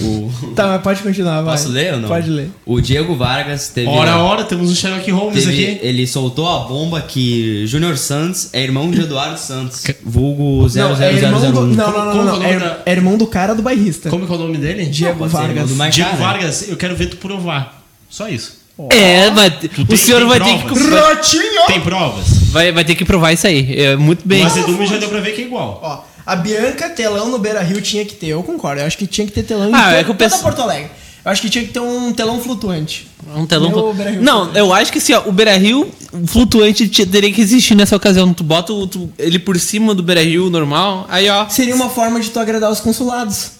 [0.00, 0.52] O...
[0.54, 1.56] Tá, mas pode continuar, vai.
[1.56, 2.08] Posso ler ou não?
[2.08, 2.50] Pode ler.
[2.64, 3.88] O Diego Vargas teve.
[3.88, 5.78] Hora a hora, temos um Sherlock Holmes Teve- aqui.
[5.82, 9.84] ele soltou a bomba que Júnior Santos é irmão de Eduardo Santos.
[10.04, 10.76] Vulgo 00001.
[10.76, 12.66] Não, é irmão do, não, não, não, Como não, é não.
[12.66, 14.10] É, é irmão do cara do bairrista.
[14.10, 14.86] Como é o nome dele?
[14.86, 15.94] Diego irmão Vargas.
[15.94, 16.16] Diego né?
[16.18, 17.82] Vargas, eu quero ver tu provar.
[18.08, 18.66] Só isso.
[18.90, 19.54] É, mas
[19.88, 20.78] o senhor vai ter, provas?
[20.82, 21.66] que, Ratinho!
[21.66, 22.26] Tem provas?
[22.50, 23.74] vai, vai ter que provar isso aí.
[23.74, 24.42] É muito bem.
[24.42, 25.80] O azedume já deu pra ver que é igual.
[25.82, 28.80] Ó, a Bianca telão no Beira Rio tinha que ter, eu concordo.
[28.82, 30.60] Eu acho que tinha que ter telão em Ah, to- é que toda pesso- Porto
[30.60, 30.90] Alegre.
[31.24, 33.08] Eu acho que tinha que ter um telão flutuante.
[33.34, 33.92] Um telão.
[33.94, 34.58] Beira-Rio Não, flutuante.
[34.58, 35.90] eu acho que assim, ó, o Beira Rio
[36.26, 38.32] flutuante te- teria que existir nessa ocasião.
[38.32, 41.48] Tu bota o- tu- ele por cima do Beira Rio normal, aí ó.
[41.48, 43.50] Seria uma forma de tu agradar os consulados.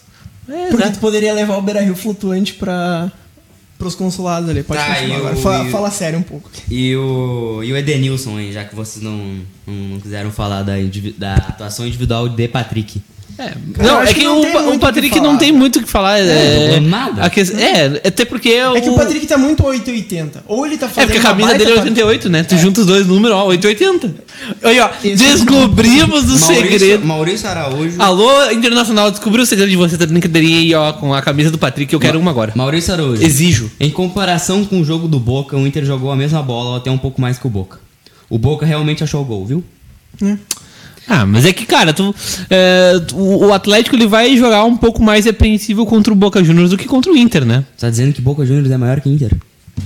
[0.49, 0.91] É, Porque né?
[0.93, 3.11] tu poderia levar o Beira Rio flutuante pra,
[3.79, 4.62] pros consulados ali.
[4.62, 5.35] Pode Tá, continuar agora.
[5.37, 6.51] o- Fala, fala sério um pouco.
[6.70, 9.16] E o, e o Edenilson aí, já que vocês não,
[9.66, 10.74] não, não quiseram falar da,
[11.18, 13.01] da atuação individual de Patrick.
[13.39, 13.53] É,
[13.84, 15.78] não, acho é que que, não o, o o que Patrick falar, não tem muito
[15.78, 16.18] o que falar.
[16.20, 17.22] É, nada.
[17.22, 20.43] a que- é, até porque É que o o- Patrick tá muito 880.
[20.49, 22.43] Ou ele tá É fazendo porque a camisa dele é partida- 88, né?
[22.45, 24.14] Tu junta os dois números, ó, 880.
[24.62, 27.05] Aí, ó, Esse- descobrimos o Maurício, segredo.
[27.07, 28.01] Maurício Araújo.
[28.01, 31.59] Alô, Internacional, descobriu o segredo de você tá brincadeirinha aí, ó, com a camisa do
[31.59, 32.53] Patrick, eu quero uma agora.
[32.55, 33.22] Maurício Araújo.
[33.22, 33.70] Exijo.
[33.78, 36.91] Em comparação com o jogo do Boca, o Inter jogou a mesma bola ou até
[36.91, 37.78] um pouco mais que o Boca.
[38.30, 39.62] O Boca realmente achou o gol, viu?
[41.09, 42.15] Ah, mas é que, cara, tu,
[42.51, 46.77] é, o Atlético ele vai jogar um pouco mais repreensível contra o Boca Juniors do
[46.77, 47.65] que contra o Inter, né?
[47.79, 49.33] Tá dizendo que Boca Juniors é maior que Inter?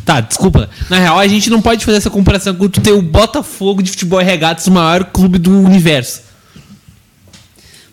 [0.05, 0.71] Tá, desculpa.
[0.89, 3.91] Na real, a gente não pode fazer essa comparação com tu ter o Botafogo de
[3.91, 6.23] futebol e regatas, o maior clube do universo.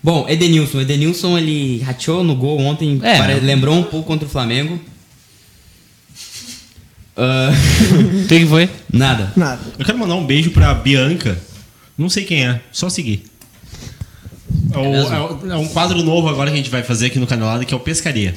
[0.01, 0.79] Bom, Edenilson.
[0.81, 2.99] Edenilson, ele rateou no gol ontem.
[3.03, 3.17] É.
[3.17, 4.79] pare- lembrou um pouco contra o Flamengo.
[7.19, 7.49] Ah,
[8.23, 8.69] O que, que foi?
[8.93, 9.33] nada.
[9.35, 9.59] Nada.
[9.79, 11.35] Eu quero mandar um beijo pra Bianca.
[11.97, 13.23] Não sei quem é, só seguir.
[14.73, 17.27] É, o- é é um quadro novo agora que a gente vai fazer aqui no
[17.27, 18.33] Canelada, que é o Pescaria.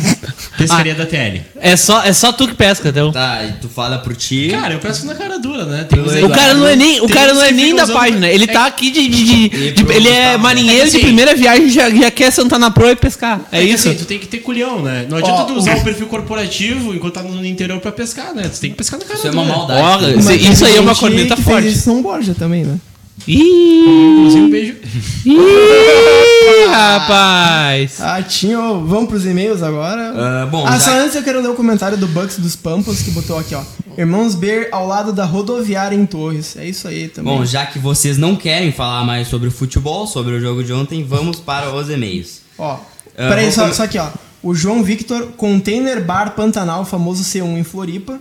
[0.58, 1.42] Pescaria da TL.
[1.60, 3.10] É só, é só tu que pesca, então.
[3.12, 4.48] Tá, e tu fala por ti.
[4.50, 5.84] Cara, eu pesco na cara dura, né?
[5.84, 8.28] Tem O O cara não é nem, o cara não é nem da página.
[8.28, 9.08] Ele É- tá aqui de.
[9.08, 12.30] de- de- de- ele é marinheiro É que de assim- primeira viagem já, já quer
[12.30, 13.40] sentar na proa e pescar.
[13.50, 13.88] É, É isso.
[13.88, 15.06] assim, tu tem que ter culhão, né?
[15.08, 18.48] Não adianta Ó, tu usar o- perfil corporativo enquanto tá no interior pra pescar, né?
[18.48, 19.42] Tu tem que pescar na cara Isso é dura.
[19.42, 19.80] uma maldade.
[19.82, 20.16] Ó, né?
[20.16, 21.68] Isso- isso aí é uma corneta forte.
[21.68, 22.78] Isso São Borja também, né?
[23.26, 24.76] Ih, Inclusive, um beijo.
[25.24, 28.00] ih, rapaz.
[28.00, 28.58] Ah, tinha.
[28.60, 30.12] ó, Vamos pros e-mails agora.
[30.42, 33.02] Ah, bom, ah, já- só antes eu quero ler o comentário do Bucks dos Pampas
[33.02, 33.62] que botou aqui, ó.
[33.96, 36.56] Irmãos Beer ao lado da rodoviária em Torres.
[36.56, 37.32] É isso aí também.
[37.34, 40.72] Bom, já que vocês não querem falar mais sobre o futebol, sobre o jogo de
[40.72, 42.40] ontem, vamos para os e-mails.
[42.58, 42.72] Ó,
[43.16, 44.08] Ah, peraí, só, come- só aqui, ó.
[44.42, 48.20] O João Victor, Container Bar Pantanal, famoso C1 em Floripa.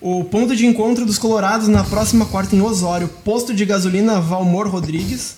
[0.00, 3.08] O ponto de encontro dos Colorados na próxima quarta em Osório.
[3.22, 5.36] Posto de gasolina Valmor Rodrigues.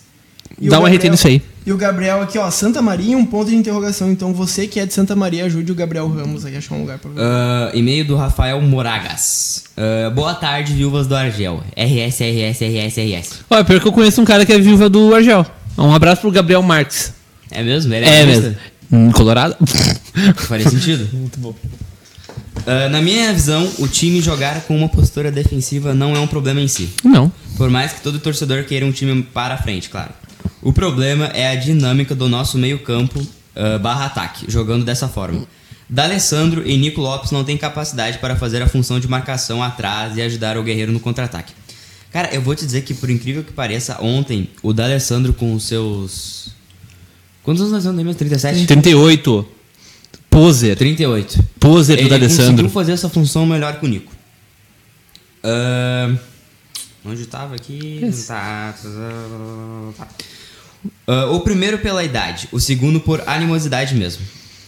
[0.61, 1.43] E Dá o uma RT nisso aí.
[1.67, 2.49] E o Gabriel aqui, ó.
[2.51, 4.11] Santa Maria, um ponto de interrogação.
[4.13, 6.81] Então você que é de Santa Maria, ajude o Gabriel Ramos aí a achar um
[6.81, 7.21] lugar pra ver.
[7.21, 9.65] Ah, e-mail do Rafael Moragas.
[9.77, 11.63] Ah, boa tarde, viúvas do Argel.
[11.77, 13.41] RS, RS, RS, RS.
[13.51, 15.45] Olha, pior que eu conheço um cara que é viúva do Argel.
[15.77, 17.13] Um abraço pro Gabriel Marques.
[17.51, 17.93] É mesmo?
[17.93, 18.43] Ele É, gremista?
[18.43, 18.57] mesmo.
[18.93, 19.57] Hum, Colorado?
[20.37, 21.09] Faria sentido?
[21.17, 21.55] Muito bom.
[22.91, 26.69] Na minha visão, o time jogar com uma postura defensiva não é um problema em
[26.69, 26.89] si.
[27.05, 27.33] Não.
[27.57, 30.11] Por mais que todo torcedor queira um time para frente, claro.
[30.61, 33.21] O problema é a dinâmica do nosso meio-campo
[33.55, 35.47] ah, barra ataque, jogando dessa forma.
[35.89, 40.23] D'Alessandro e Nico Lopes não têm capacidade para fazer a função de marcação atrás e
[40.23, 41.53] ajudar o guerreiro no contra-ataque.
[42.11, 45.65] Cara, eu vou te dizer que, por incrível que pareça, ontem o D'Alessandro com os
[45.65, 46.49] seus.
[47.43, 48.17] Quantos anos nós temos?
[48.17, 48.67] 37?
[48.67, 49.47] 38.
[50.33, 50.77] Poser.
[50.77, 51.45] 38.
[51.61, 52.51] Poser do Ele D'Alessandro.
[52.53, 54.13] conseguiu fazer essa função melhor que o Nico.
[55.45, 56.17] Ahn,
[57.05, 58.01] onde estava aqui?
[58.27, 58.75] Tá,
[59.97, 60.09] tá.
[61.07, 64.25] Ah, o primeiro pela idade, o segundo por animosidade mesmo.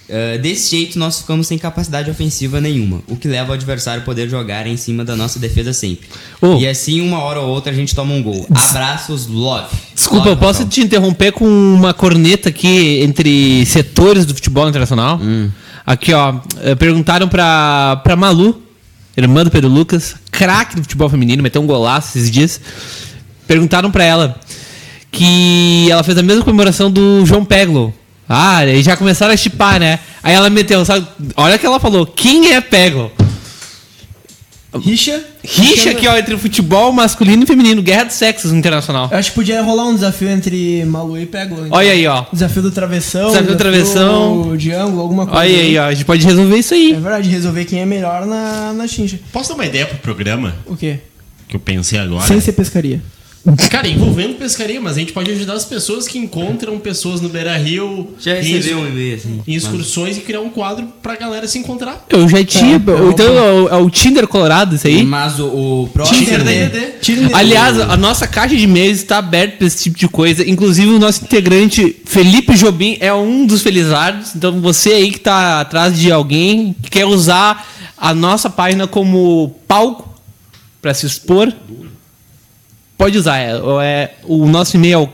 [0.09, 4.05] Ah, desse jeito, nós ficamos sem capacidade ofensiva nenhuma, o que leva o adversário a
[4.05, 6.07] poder jogar em cima da nossa defesa sempre.
[6.41, 6.57] Oh.
[6.59, 8.47] E assim, uma hora ou outra, a gente toma um gol.
[8.53, 9.75] Abraços, love.
[9.95, 15.19] Desculpa, Love, eu posso te interromper com uma corneta aqui entre setores do futebol internacional?
[15.23, 15.51] Hum.
[15.87, 16.35] Aqui, ó.
[16.63, 18.63] eh, Perguntaram pra, pra Malu,
[19.17, 22.61] irmã do Pedro Lucas, craque do futebol feminino, meteu um golaço esses dias.
[23.47, 24.39] Perguntaram pra ela
[25.11, 27.93] que ela fez a mesma comemoração do João Peglo.
[28.29, 29.99] Ah, e já começaram a chipar, né?
[30.23, 31.07] Aí ela meteu, sabe?
[31.37, 32.07] Olha o que ela falou.
[32.07, 33.13] Quem é Peglo?
[34.83, 35.23] Richa?
[35.45, 37.81] Rixa aqui, ó, entre o futebol masculino e feminino.
[37.81, 39.09] Guerra dos sexos internacional.
[39.13, 41.67] Eu acho que podia rolar um desafio entre Malu e Peglo.
[41.67, 41.79] então.
[41.79, 42.25] Olha aí, ó.
[42.33, 43.29] Desafio do travessão.
[43.29, 44.57] Desafio do travessão.
[44.57, 45.41] de ângulo, alguma coisa.
[45.41, 45.85] Olha aí, ó.
[45.85, 46.91] A gente pode resolver isso aí.
[46.93, 49.21] É verdade, resolver quem é melhor na, na chincha.
[49.33, 50.57] Posso dar uma ideia pro programa?
[50.67, 50.99] O quê?
[51.47, 52.27] Que eu pensei agora?
[52.27, 53.01] Sem ser pescaria.
[53.71, 57.55] Cara, envolvendo pescaria, mas a gente pode ajudar as pessoas que encontram pessoas no Beira
[57.59, 59.43] Rio Já em, recebeu um e-mail assim.
[59.47, 62.07] em excursões e criar um quadro pra galera se encontrar.
[62.09, 62.77] Eu já tinha.
[62.77, 65.03] É, eu então é o, é o Tinder Colorado, isso aí?
[65.03, 65.47] Mas o,
[65.83, 66.21] o próximo.
[66.21, 66.81] Tinder da.
[67.01, 67.37] Tinder.
[67.37, 70.49] Aliás, a nossa caixa de e-mails está aberta para esse tipo de coisa.
[70.49, 74.35] Inclusive, o nosso integrante Felipe Jobim é um dos felizardos.
[74.35, 77.67] Então, você aí que está atrás de alguém que quer usar
[77.97, 80.15] a nossa página como palco
[80.81, 81.53] para se expor,
[82.97, 83.39] pode usar.
[83.39, 85.09] É, é- o nosso e-mail é o.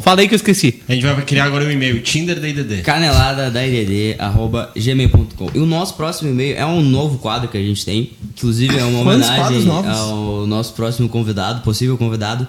[0.00, 0.82] Fala aí que eu esqueci.
[0.88, 2.82] A gente vai criar agora um e-mail, Tinder da IDD.
[2.82, 5.50] canelada da IDD, arroba gmail.com.
[5.54, 8.10] E o nosso próximo e-mail é um novo quadro que a gente tem.
[8.36, 12.48] Inclusive, é uma Quantos homenagem ao nosso próximo convidado, possível convidado,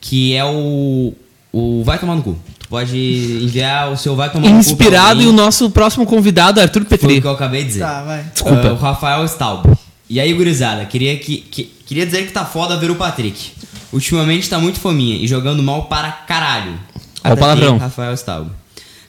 [0.00, 1.14] que é o.
[1.54, 2.38] O Vai Tomar no Cu.
[2.58, 2.96] Tu pode
[3.44, 4.60] enviar o seu Vai Tomar no Cu.
[4.60, 7.20] Inspirado em o nosso próximo convidado, Arthur Foi o Petri.
[7.20, 7.80] que eu acabei de dizer.
[7.80, 8.24] Tá, vai.
[8.32, 8.68] Desculpa.
[8.68, 9.66] Ah, o Rafael Staub.
[10.12, 13.52] E aí, gurizada, queria, que, que- queria dizer que tá foda ver o Patrick.
[13.90, 16.78] Ultimamente tá muito fominha e jogando mal para caralho.
[17.22, 17.78] Qual palavrão?
[17.78, 18.50] Rafael Stalgo.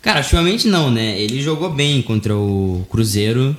[0.01, 1.19] Cara, ultimamente não, né?
[1.19, 3.53] Ele jogou bem contra o Cruzeiro.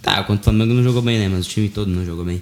[0.00, 1.28] Tá, contra o Flamengo não jogou bem, né?
[1.28, 2.40] Mas o time todo não jogou bem.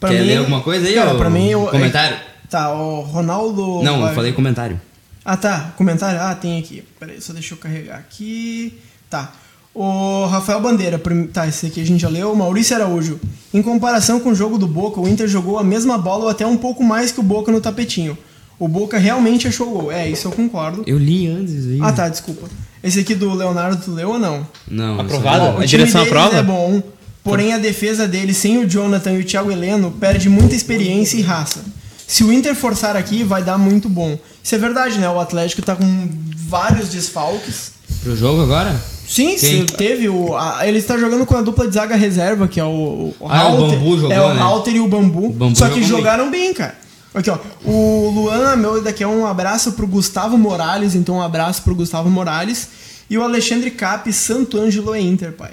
[0.00, 1.16] Pra Quer mim- ler alguma coisa aí, Cara, ô?
[1.16, 1.48] pra mim...
[1.50, 2.16] Eu, Comentário?
[2.50, 3.80] Tá, o Ronaldo...
[3.84, 4.80] Não, vai- eu falei comentário.
[5.24, 5.72] Ah, tá.
[5.76, 6.20] Comentário?
[6.20, 6.82] Ah, tem aqui.
[6.98, 8.74] Peraí, só deixa eu carregar aqui.
[9.08, 9.32] Tá.
[9.74, 11.00] O Rafael Bandeira,
[11.32, 12.34] tá, esse aqui a gente já leu.
[12.34, 13.18] Maurício Araújo.
[13.52, 16.46] Em comparação com o jogo do Boca, o Inter jogou a mesma bola ou até
[16.46, 18.16] um pouco mais que o Boca no tapetinho.
[18.56, 19.90] O Boca realmente achou gol.
[19.90, 20.84] É, isso eu concordo.
[20.86, 21.78] Eu li antes aí.
[21.82, 22.46] Ah, tá, desculpa.
[22.84, 24.46] Esse aqui do Leonardo, tu leu ou não?
[24.70, 25.00] Não.
[25.00, 25.44] Aprovado?
[25.56, 26.36] Ó, A direção deles aprova?
[26.38, 26.80] é bom,
[27.24, 31.22] porém a defesa dele, sem o Jonathan e o Thiago Heleno, perde muita experiência e
[31.22, 31.64] raça.
[32.06, 34.16] Se o Inter forçar aqui, vai dar muito bom.
[34.42, 35.08] Isso é verdade, né?
[35.08, 37.72] O Atlético tá com vários desfalques.
[38.04, 38.80] Pro jogo agora?
[39.06, 39.38] Sim, Quem?
[39.38, 40.34] sim, teve o.
[40.36, 42.68] a- ele está jogando com a dupla de zaga reserva, que é o.
[42.68, 44.40] o Ah, o Halter- Bambu jogou, É o né?
[44.40, 45.26] Halter e o Bambu.
[45.26, 46.74] O Bambu só que jogaram bem, cara.
[47.14, 47.38] Aqui, ó.
[47.64, 52.08] O Luan meu daqui é um abraço pro Gustavo Morales, então um abraço pro Gustavo
[52.10, 52.68] Morales.
[53.08, 55.50] E o Alexandre Cap, Santo Ângelo é Inter, pai.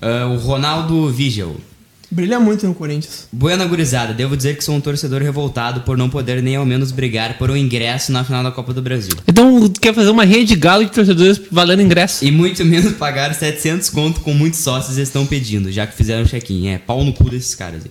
[0.00, 1.56] Ah, o Ronaldo Vigel.
[2.12, 3.26] Brilha muito no Corinthians.
[3.32, 6.92] Buena gurizada, devo dizer que sou um torcedor revoltado por não poder nem ao menos
[6.92, 9.16] brigar por um ingresso na final da Copa do Brasil.
[9.26, 12.22] Então, quer fazer uma rede galo de torcedores valendo ingresso?
[12.22, 16.68] E muito menos pagar 700 conto com muitos sócios estão pedindo, já que fizeram check-in.
[16.68, 17.90] É, pau no cu desses caras aí.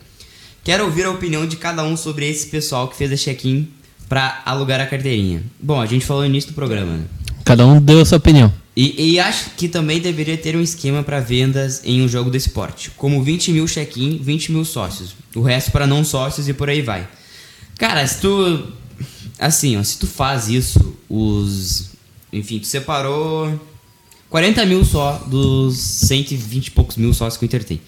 [0.64, 3.68] Quero ouvir a opinião de cada um sobre esse pessoal que fez a check-in
[4.08, 5.42] pra alugar a carteirinha.
[5.60, 7.04] Bom, a gente falou no início do programa, né?
[7.44, 8.54] Cada um deu a sua opinião.
[8.76, 12.38] E, e acho que também deveria ter um esquema para vendas em um jogo do
[12.38, 15.14] esporte, como 20 mil check-in, 20 mil sócios.
[15.36, 17.08] O resto para não sócios e por aí vai.
[17.78, 18.72] Cara, se tu.
[19.38, 21.90] Assim, ó, se tu faz isso, os.
[22.32, 23.60] Enfim, tu separou
[24.30, 27.82] 40 mil só dos 120 e poucos mil sócios que o Inter tem.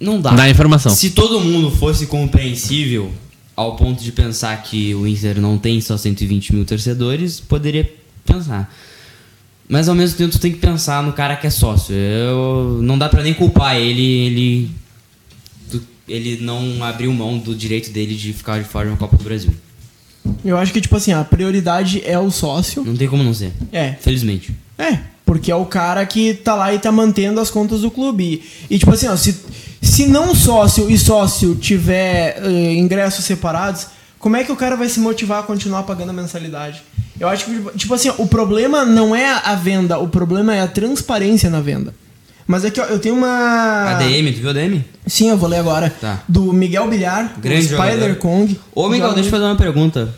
[0.00, 0.30] Não dá.
[0.30, 0.94] Dá informação.
[0.94, 3.12] Se todo mundo fosse compreensível
[3.54, 7.92] ao ponto de pensar que o Inter não tem só 120 mil torcedores, poderia
[8.24, 8.74] pensar.
[9.70, 11.94] Mas ao mesmo tempo tu tem que pensar no cara que é sócio.
[11.94, 14.70] Eu, não dá pra nem culpar ele, ele,
[16.08, 19.54] ele não abriu mão do direito dele de ficar de fora da Copa do Brasil.
[20.44, 22.84] Eu acho que, tipo assim, a prioridade é o sócio.
[22.84, 23.52] Não tem como não ser.
[23.70, 23.92] É.
[23.92, 24.52] Felizmente.
[24.76, 28.42] É, porque é o cara que tá lá e tá mantendo as contas do clube.
[28.68, 29.38] E, e, tipo assim, ó, se,
[29.80, 33.86] se não sócio e sócio tiver eh, ingressos separados,
[34.18, 36.82] como é que o cara vai se motivar a continuar pagando a mensalidade?
[37.20, 40.66] Eu acho que, tipo assim, o problema não é a venda, o problema é a
[40.66, 41.94] transparência na venda.
[42.46, 43.90] Mas é que ó, eu tenho uma.
[43.90, 44.82] ADM, tu viu a ADM?
[45.06, 45.88] Sim, eu vou ler agora.
[45.90, 46.22] Tá.
[46.26, 48.16] Do Miguel Bilhar, Grande Spider jogador.
[48.16, 48.58] Kong.
[48.74, 50.12] Ô, Miguel, Joga- deixa eu fazer uma pergunta.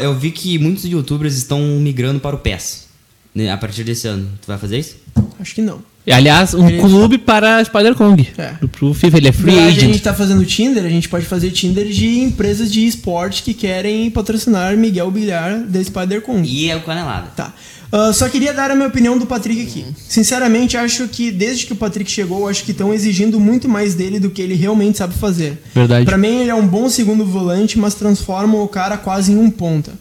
[0.00, 2.86] Eu vi que muitos youtubers estão migrando para o PES.
[3.34, 4.30] né, A partir desse ano.
[4.40, 4.96] Tu vai fazer isso?
[5.40, 5.80] Acho que não.
[6.08, 8.28] E, aliás, um Ele- clube para Spider-Kong.
[8.38, 8.46] É.
[8.52, 9.92] Pro, pro FIFA, ele é free Verdade, a agent.
[9.92, 14.10] gente tá fazendo Tinder, a gente pode fazer Tinder de empresas de esporte que querem
[14.10, 16.48] patrocinar Miguel Bilhar da Spider Kong.
[16.48, 17.28] E é o Canelada.
[17.36, 17.52] Tá.
[17.90, 19.84] Ah, só queria dar a minha opinião do Patrick aqui.
[20.08, 24.20] Sinceramente, acho que desde que o Patrick chegou, acho que estão exigindo muito mais dele
[24.20, 25.62] do que ele realmente sabe fazer.
[25.74, 26.04] Verdade.
[26.04, 29.50] Pra mim, ele é um bom segundo volante, mas transforma o cara quase em um
[29.50, 29.92] ponta.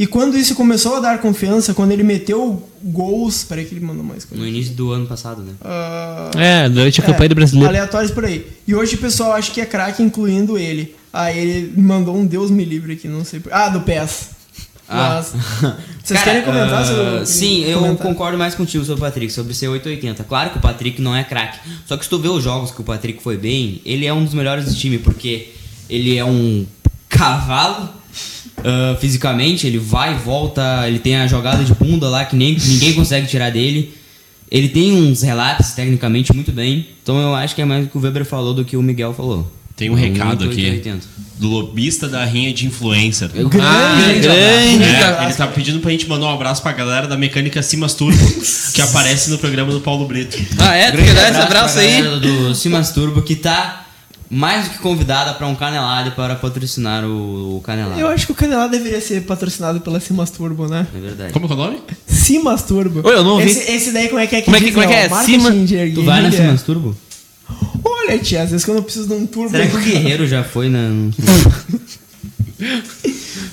[0.00, 3.44] E quando isso começou a dar confiança, quando ele meteu gols.
[3.44, 4.42] Peraí, que ele mandou mais coisa.
[4.42, 5.52] No início do ano passado, né?
[5.60, 7.68] Ah, É, durante a campanha do é, brasileiro.
[7.68, 8.46] Aleatórios por aí.
[8.66, 10.96] E hoje o pessoal acha que é craque, incluindo ele.
[11.12, 13.52] Aí ele mandou um Deus me livre aqui, não sei por...
[13.52, 14.30] Ah, do PES.
[14.88, 15.20] Ah.
[16.02, 18.06] Vocês Cara, querem comentar ah, sobre Sim, eu comentar?
[18.06, 20.24] concordo mais contigo sobre o Patrick, sobre ser 880.
[20.24, 21.58] Claro que o Patrick não é craque.
[21.84, 24.24] Só que se tu vê os jogos que o Patrick foi bem, ele é um
[24.24, 25.50] dos melhores do time, porque
[25.90, 26.64] ele é um
[27.06, 27.99] cavalo
[28.64, 32.56] ah, fisicamente, ele vai e volta, ele tem a jogada de bunda lá que nem,
[32.56, 33.94] ninguém consegue tirar dele.
[34.50, 36.86] Ele tem uns relatos tecnicamente muito bem.
[37.02, 39.14] Então eu acho que é mais o que o Weber falou do que o Miguel
[39.14, 39.50] falou.
[39.76, 41.06] Tem um recado aqui 880.
[41.38, 43.30] do lobista da rinha de influencer.
[43.32, 44.28] Eu- Grande, Ah, grande.
[44.28, 48.18] É, ele tá pedindo pra gente mandar um abraço pra galera da mecânica Simas Turbo,
[48.74, 50.36] que aparece no programa do Paulo Brito.
[50.58, 50.90] Ah, é?
[50.90, 52.02] Tu Grande quer dar esse abraço aí?
[52.20, 53.86] do Simas Turbo que tá
[54.30, 57.98] mais do que convidada para um canelado para patrocinar o, o canelado.
[58.00, 60.86] Eu acho que o Canelá deveria ser patrocinado pela Simas Turbo, né?
[60.94, 61.32] É verdade.
[61.32, 61.82] Como que é o nome?
[62.06, 63.00] Simas Turbo.
[63.06, 63.50] Oi, eu não ouvi.
[63.50, 65.08] Esse, esse daí como é que é que Como é que- como é que é?
[65.88, 66.30] de Tu vai na.
[66.30, 66.96] Simas Turbo?
[67.84, 69.50] Olha, tia, às vezes quando eu preciso de um turbo...
[69.50, 71.10] Será que o Guerreiro já foi na.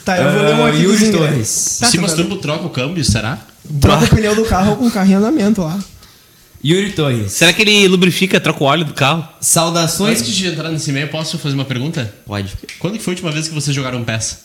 [0.06, 1.12] Tá, eu vou ler um Ah, aqui Yuri.
[1.12, 1.78] Torres.
[1.80, 2.24] Tá, Simas cara.
[2.24, 3.40] Turbo troca o câmbio, será?
[3.82, 5.78] Troca o pneu do carro com o carro em andamento lá.
[6.64, 7.32] Yuri Torres.
[7.34, 9.28] Será que ele lubrifica, troca o óleo do carro?
[9.40, 10.20] Saudações.
[10.22, 12.14] Antes de entrar nesse e-mail, posso fazer uma pergunta?
[12.26, 12.54] Pode.
[12.80, 14.40] Quando que foi a última vez que vocês jogaram PES?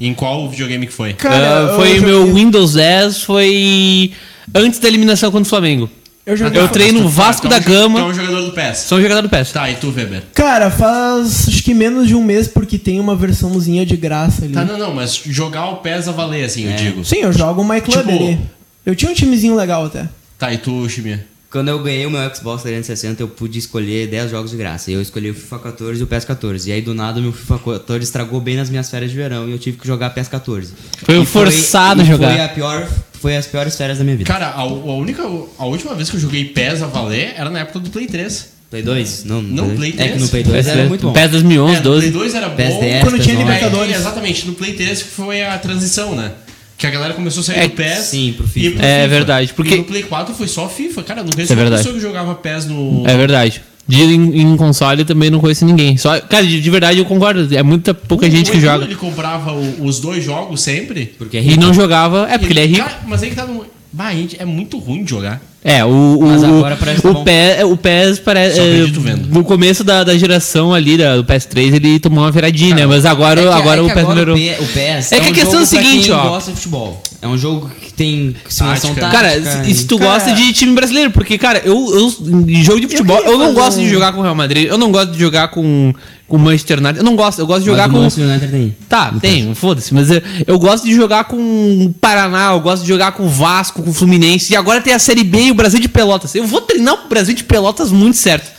[0.00, 1.12] E em qual videogame que foi?
[1.14, 4.12] Cara, Ah, eu foi joguei- meu Windows 10, foi
[4.54, 5.90] antes da eliminação contra o Flamengo.
[6.24, 6.60] Eu joguei.
[6.60, 8.04] Eu treino o Vasco Tá, da é um jo- tu é Gama.
[8.04, 8.78] um jogador do PES.
[8.80, 9.50] Sou um jogador do PES.
[9.52, 10.22] Tá, e tu, Weber?
[10.34, 14.52] Cara, faz acho que menos de um mês porque tem uma versãozinha de graça ali.
[14.52, 17.04] Tá, não, não, mas jogar o PES a valer, assim, eu digo.
[17.04, 18.38] Sim, eu jogo o My Club Tipo- ali.
[18.84, 20.06] Eu tinha um timezinho legal até.
[20.38, 21.26] Tá, e tu, Chimia?
[21.50, 24.90] Quando eu ganhei o meu Xbox 360, eu pude escolher 10 jogos de graça.
[24.90, 26.68] E eu escolhi o FIFA 14 e o PES 14.
[26.68, 29.48] E aí, do nada, o meu FIFA 14 estragou bem nas minhas férias de verão
[29.48, 30.72] e eu tive que jogar PES 14.
[31.04, 32.32] Foi E forçado e a jogar.
[32.34, 34.30] Foi, a pior, foi as piores férias da minha vida.
[34.30, 35.22] Cara, a, a única.
[35.58, 38.58] A última vez que eu joguei PES a valer era na época do Play 3.
[38.68, 39.24] Play 2?
[39.24, 40.20] Não, Não, Play É que 3.
[40.20, 41.12] no Play 2 era muito bom.
[41.14, 42.10] PES 2011, É, no Play 12.
[42.10, 42.80] 2 era PES bom.
[42.80, 43.44] 10, Quando tinha PES 9.
[43.54, 43.94] Libertadores.
[43.94, 46.30] É, exatamente, no Play 3 foi a transição, né?
[46.78, 47.98] Que a galera começou a sair É, do PES.
[48.04, 48.76] sim, pro e FIFA.
[48.76, 51.22] pro É verdade, porque- E no Play 4 foi só FIFA, cara.
[51.24, 51.82] Não conheço é verdade.
[51.82, 53.02] pessoa que jogava PES no.
[53.06, 53.60] É verdade.
[53.86, 55.96] De, em, em console também não conheço ninguém.
[55.96, 57.52] Só, cara, de, de verdade eu concordo.
[57.56, 58.84] É muita pouca O- gente o que joga.
[58.84, 61.06] Ele comprava o- os dois jogos sempre.
[61.18, 61.60] Porque é E rico.
[61.60, 62.28] não jogava.
[62.30, 62.78] É porque ele é rico.
[62.84, 63.64] Cara, mas aí que tá no.
[63.90, 65.40] Bah, gente, é muito ruim de jogar.
[65.68, 67.24] É, o, o, Mas agora parece tá o.
[67.24, 68.60] PES, o PES parece.
[68.92, 69.28] Vendo.
[69.28, 72.86] No começo da, da geração ali, da, do PS3, ele tomou uma viradinha, né?
[72.86, 74.34] Mas agora, É que- agora é o PES melhorou.
[74.36, 76.28] O o PES É que a um questão jogo é o seguinte, ó.
[76.28, 77.02] gosta de futebol.
[77.20, 79.10] É um jogo que tem simulação Tática.
[79.18, 79.44] tática.
[79.50, 82.14] Cara, se, se tu Cara, gosta de time brasileiro, porque, cara, eu, eu
[82.48, 84.66] em jogo de futebol, eu, queria não gosto de um- jogar com o Real Madrid,
[84.68, 85.92] eu não gosto de jogar com
[86.28, 86.98] com o Manchester United.
[86.98, 88.02] Eu não gosto, eu gosto de jogar Mas o com.
[88.02, 88.76] Manchester United tem.
[88.88, 92.88] Tá, tem, foda-se, mas eu, eu gosto de jogar com o Paraná, eu gosto de
[92.88, 95.54] jogar com o Vasco, com o Fluminense, e agora tem a Série B e o
[95.54, 96.34] Brasil de Pelotas.
[96.34, 98.50] Eu vou treinar o Brasil de Pelotas muito certo.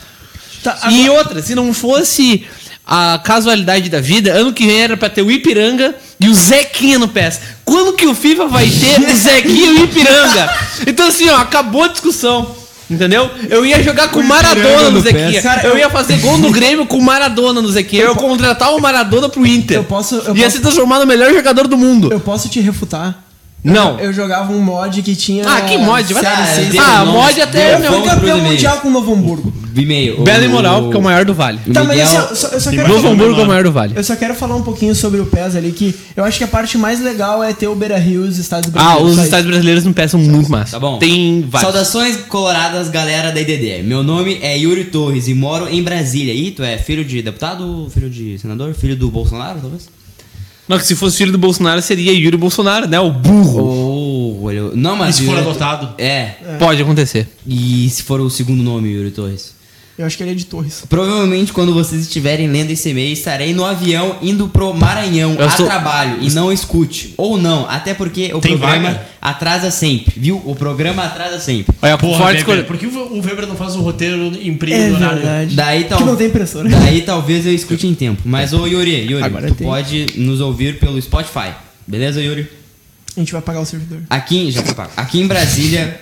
[0.63, 2.43] Tá, E agora- outra, se não fosse
[2.85, 6.97] a casualidade da vida, ano que vem era pra ter o Ipiranga e o Zequinha
[6.97, 7.39] no PES.
[7.63, 10.49] Quando que o FIFA vai ter o Zequinha e o Ipiranga?
[10.87, 12.55] Então assim, ó, acabou a discussão.
[12.89, 13.29] Entendeu?
[13.49, 15.41] Eu ia jogar com o Maradona no Zequinha.
[15.41, 18.01] Cara, eu eu- ia fazer gol no Grêmio com o Maradona no Zequinha.
[18.03, 19.77] Eu ia contratar o Maradona pro Inter.
[19.77, 22.09] Eu posso- eu ia posso- se transformar no melhor jogador do mundo.
[22.11, 23.23] Eu posso te refutar?
[23.63, 23.99] Não.
[23.99, 25.43] Eu jogava um mod que tinha.
[25.47, 26.13] Ah, que mod?
[26.13, 26.23] Vai-
[26.71, 27.77] deu Ah, mod até.
[27.77, 29.53] deu meu, campeão mundial com o Novo Hamburgo.
[29.75, 30.23] E-mail.
[30.23, 31.59] Bela e moral, porque é o maior do Vale.
[31.73, 33.93] Tá, mas eu só, eu só quero Novo Hamburgo é o maior do Vale.
[33.95, 36.47] Eu só quero falar um pouquinho sobre o PES ali, que eu acho que a
[36.47, 39.09] parte mais legal é ter o Beira Rio e os estádios Ah, brasileiros.
[39.11, 40.71] os só estádios brasileiros no PES são muito massa.
[40.71, 40.97] Tá bom.
[40.97, 41.71] Tem vários.
[41.71, 43.83] Saudações coloradas, galera da IDD.
[43.83, 46.33] Meu nome é Yuri Torres e moro em Brasília.
[46.33, 49.87] E tu é filho de deputado, filho de senador, filho do Bolsonaro, talvez?
[50.69, 52.99] Não, que se fosse filho do Bolsonaro, seria Yuri Bolsonaro, né?
[52.99, 54.43] O burro.
[54.43, 55.15] Olha- Não, E mas.
[55.15, 55.95] se for adotado?
[55.97, 56.35] É.
[56.59, 57.27] Pode acontecer.
[57.45, 59.55] E se for o segundo nome, Yuri Torres?
[59.99, 60.85] Eu acho que ele é de Torres.
[60.87, 65.49] Provavelmente quando vocês estiverem lendo esse e-mail, estarei no avião indo pro Maranhão Eu a
[65.49, 67.13] sou- trabalho e não escute.
[67.17, 69.05] Ou não, até porque o Tem programa vaga?
[69.21, 70.41] atrasa sempre, viu?
[70.45, 71.75] O programa atrasa sempre.
[71.81, 72.63] Olha, Porra, forte Weber, escolha.
[72.63, 75.15] por que o Weber não faz o roteiro em primo É horário?
[75.17, 75.55] verdade.
[75.57, 75.97] Daí tal...
[75.97, 76.69] Que não tem impressora.
[76.69, 78.21] Daí talvez eu escute em tempo.
[78.23, 79.67] Mas ô Yuri, Yuri, Agora tu tem.
[79.67, 81.49] pode nos ouvir pelo Spotify.
[81.85, 82.47] Beleza, Yuri?
[83.17, 83.99] A gente vai pagar o servidor.
[84.09, 84.91] Aqui, já pago.
[84.95, 85.99] Aqui em Brasília,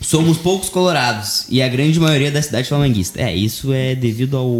[0.00, 3.20] somos poucos colorados e a grande maioria da cidade flamenguista.
[3.20, 4.52] É, isso é devido ao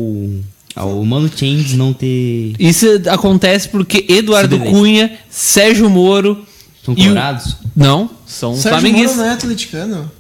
[0.75, 4.59] ao Mano Chains não ter Isso acontece porque Eduardo.
[4.61, 6.45] Cunha, Sérgio Moro.
[6.85, 7.57] são e o- colorados.
[7.75, 9.17] Não, são Sérgio Moro flamenguistas.
[9.17, 10.11] não é atleticano?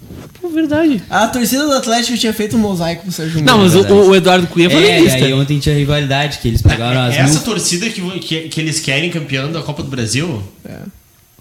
[0.41, 1.03] Pô, verdade.
[1.11, 3.47] A torcida do Atlético tinha feito um mosaico pro Sérgio Moro.
[3.47, 4.09] Não, mas o, verdade.
[4.09, 5.25] o Eduardo Cunha é É, e flamenguista.
[5.27, 8.81] aí ontem tinha rivalidade que eles pegaram as Essa mil, torcida que, que, que eles
[8.81, 10.43] querem campeão da Copa do Brasil?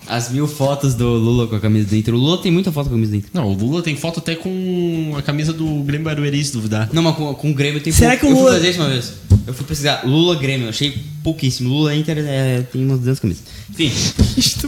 [0.08, 2.14] As mil fotos do Lula com a camisa do Inter.
[2.14, 3.30] O Lula tem muita foto com a camisa do Inter.
[3.34, 6.89] Não, o Lula tem foto até com a camisa do Grêmio Barueri, se duvidar.
[6.93, 8.26] Não, mas com, com o Grêmio tem Será pouco.
[8.28, 9.14] que o Eu Lula- fui fazer isso uma vez.
[9.47, 11.70] Eu fui pesquisar Lula Grêmio, eu achei pouquíssimo.
[11.70, 13.43] Lula Inter é, tem umas 200 camisas.
[13.70, 13.91] Enfim,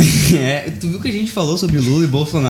[0.36, 2.38] é, tu viu que a gente falou sobre Lula e Bolsonaro?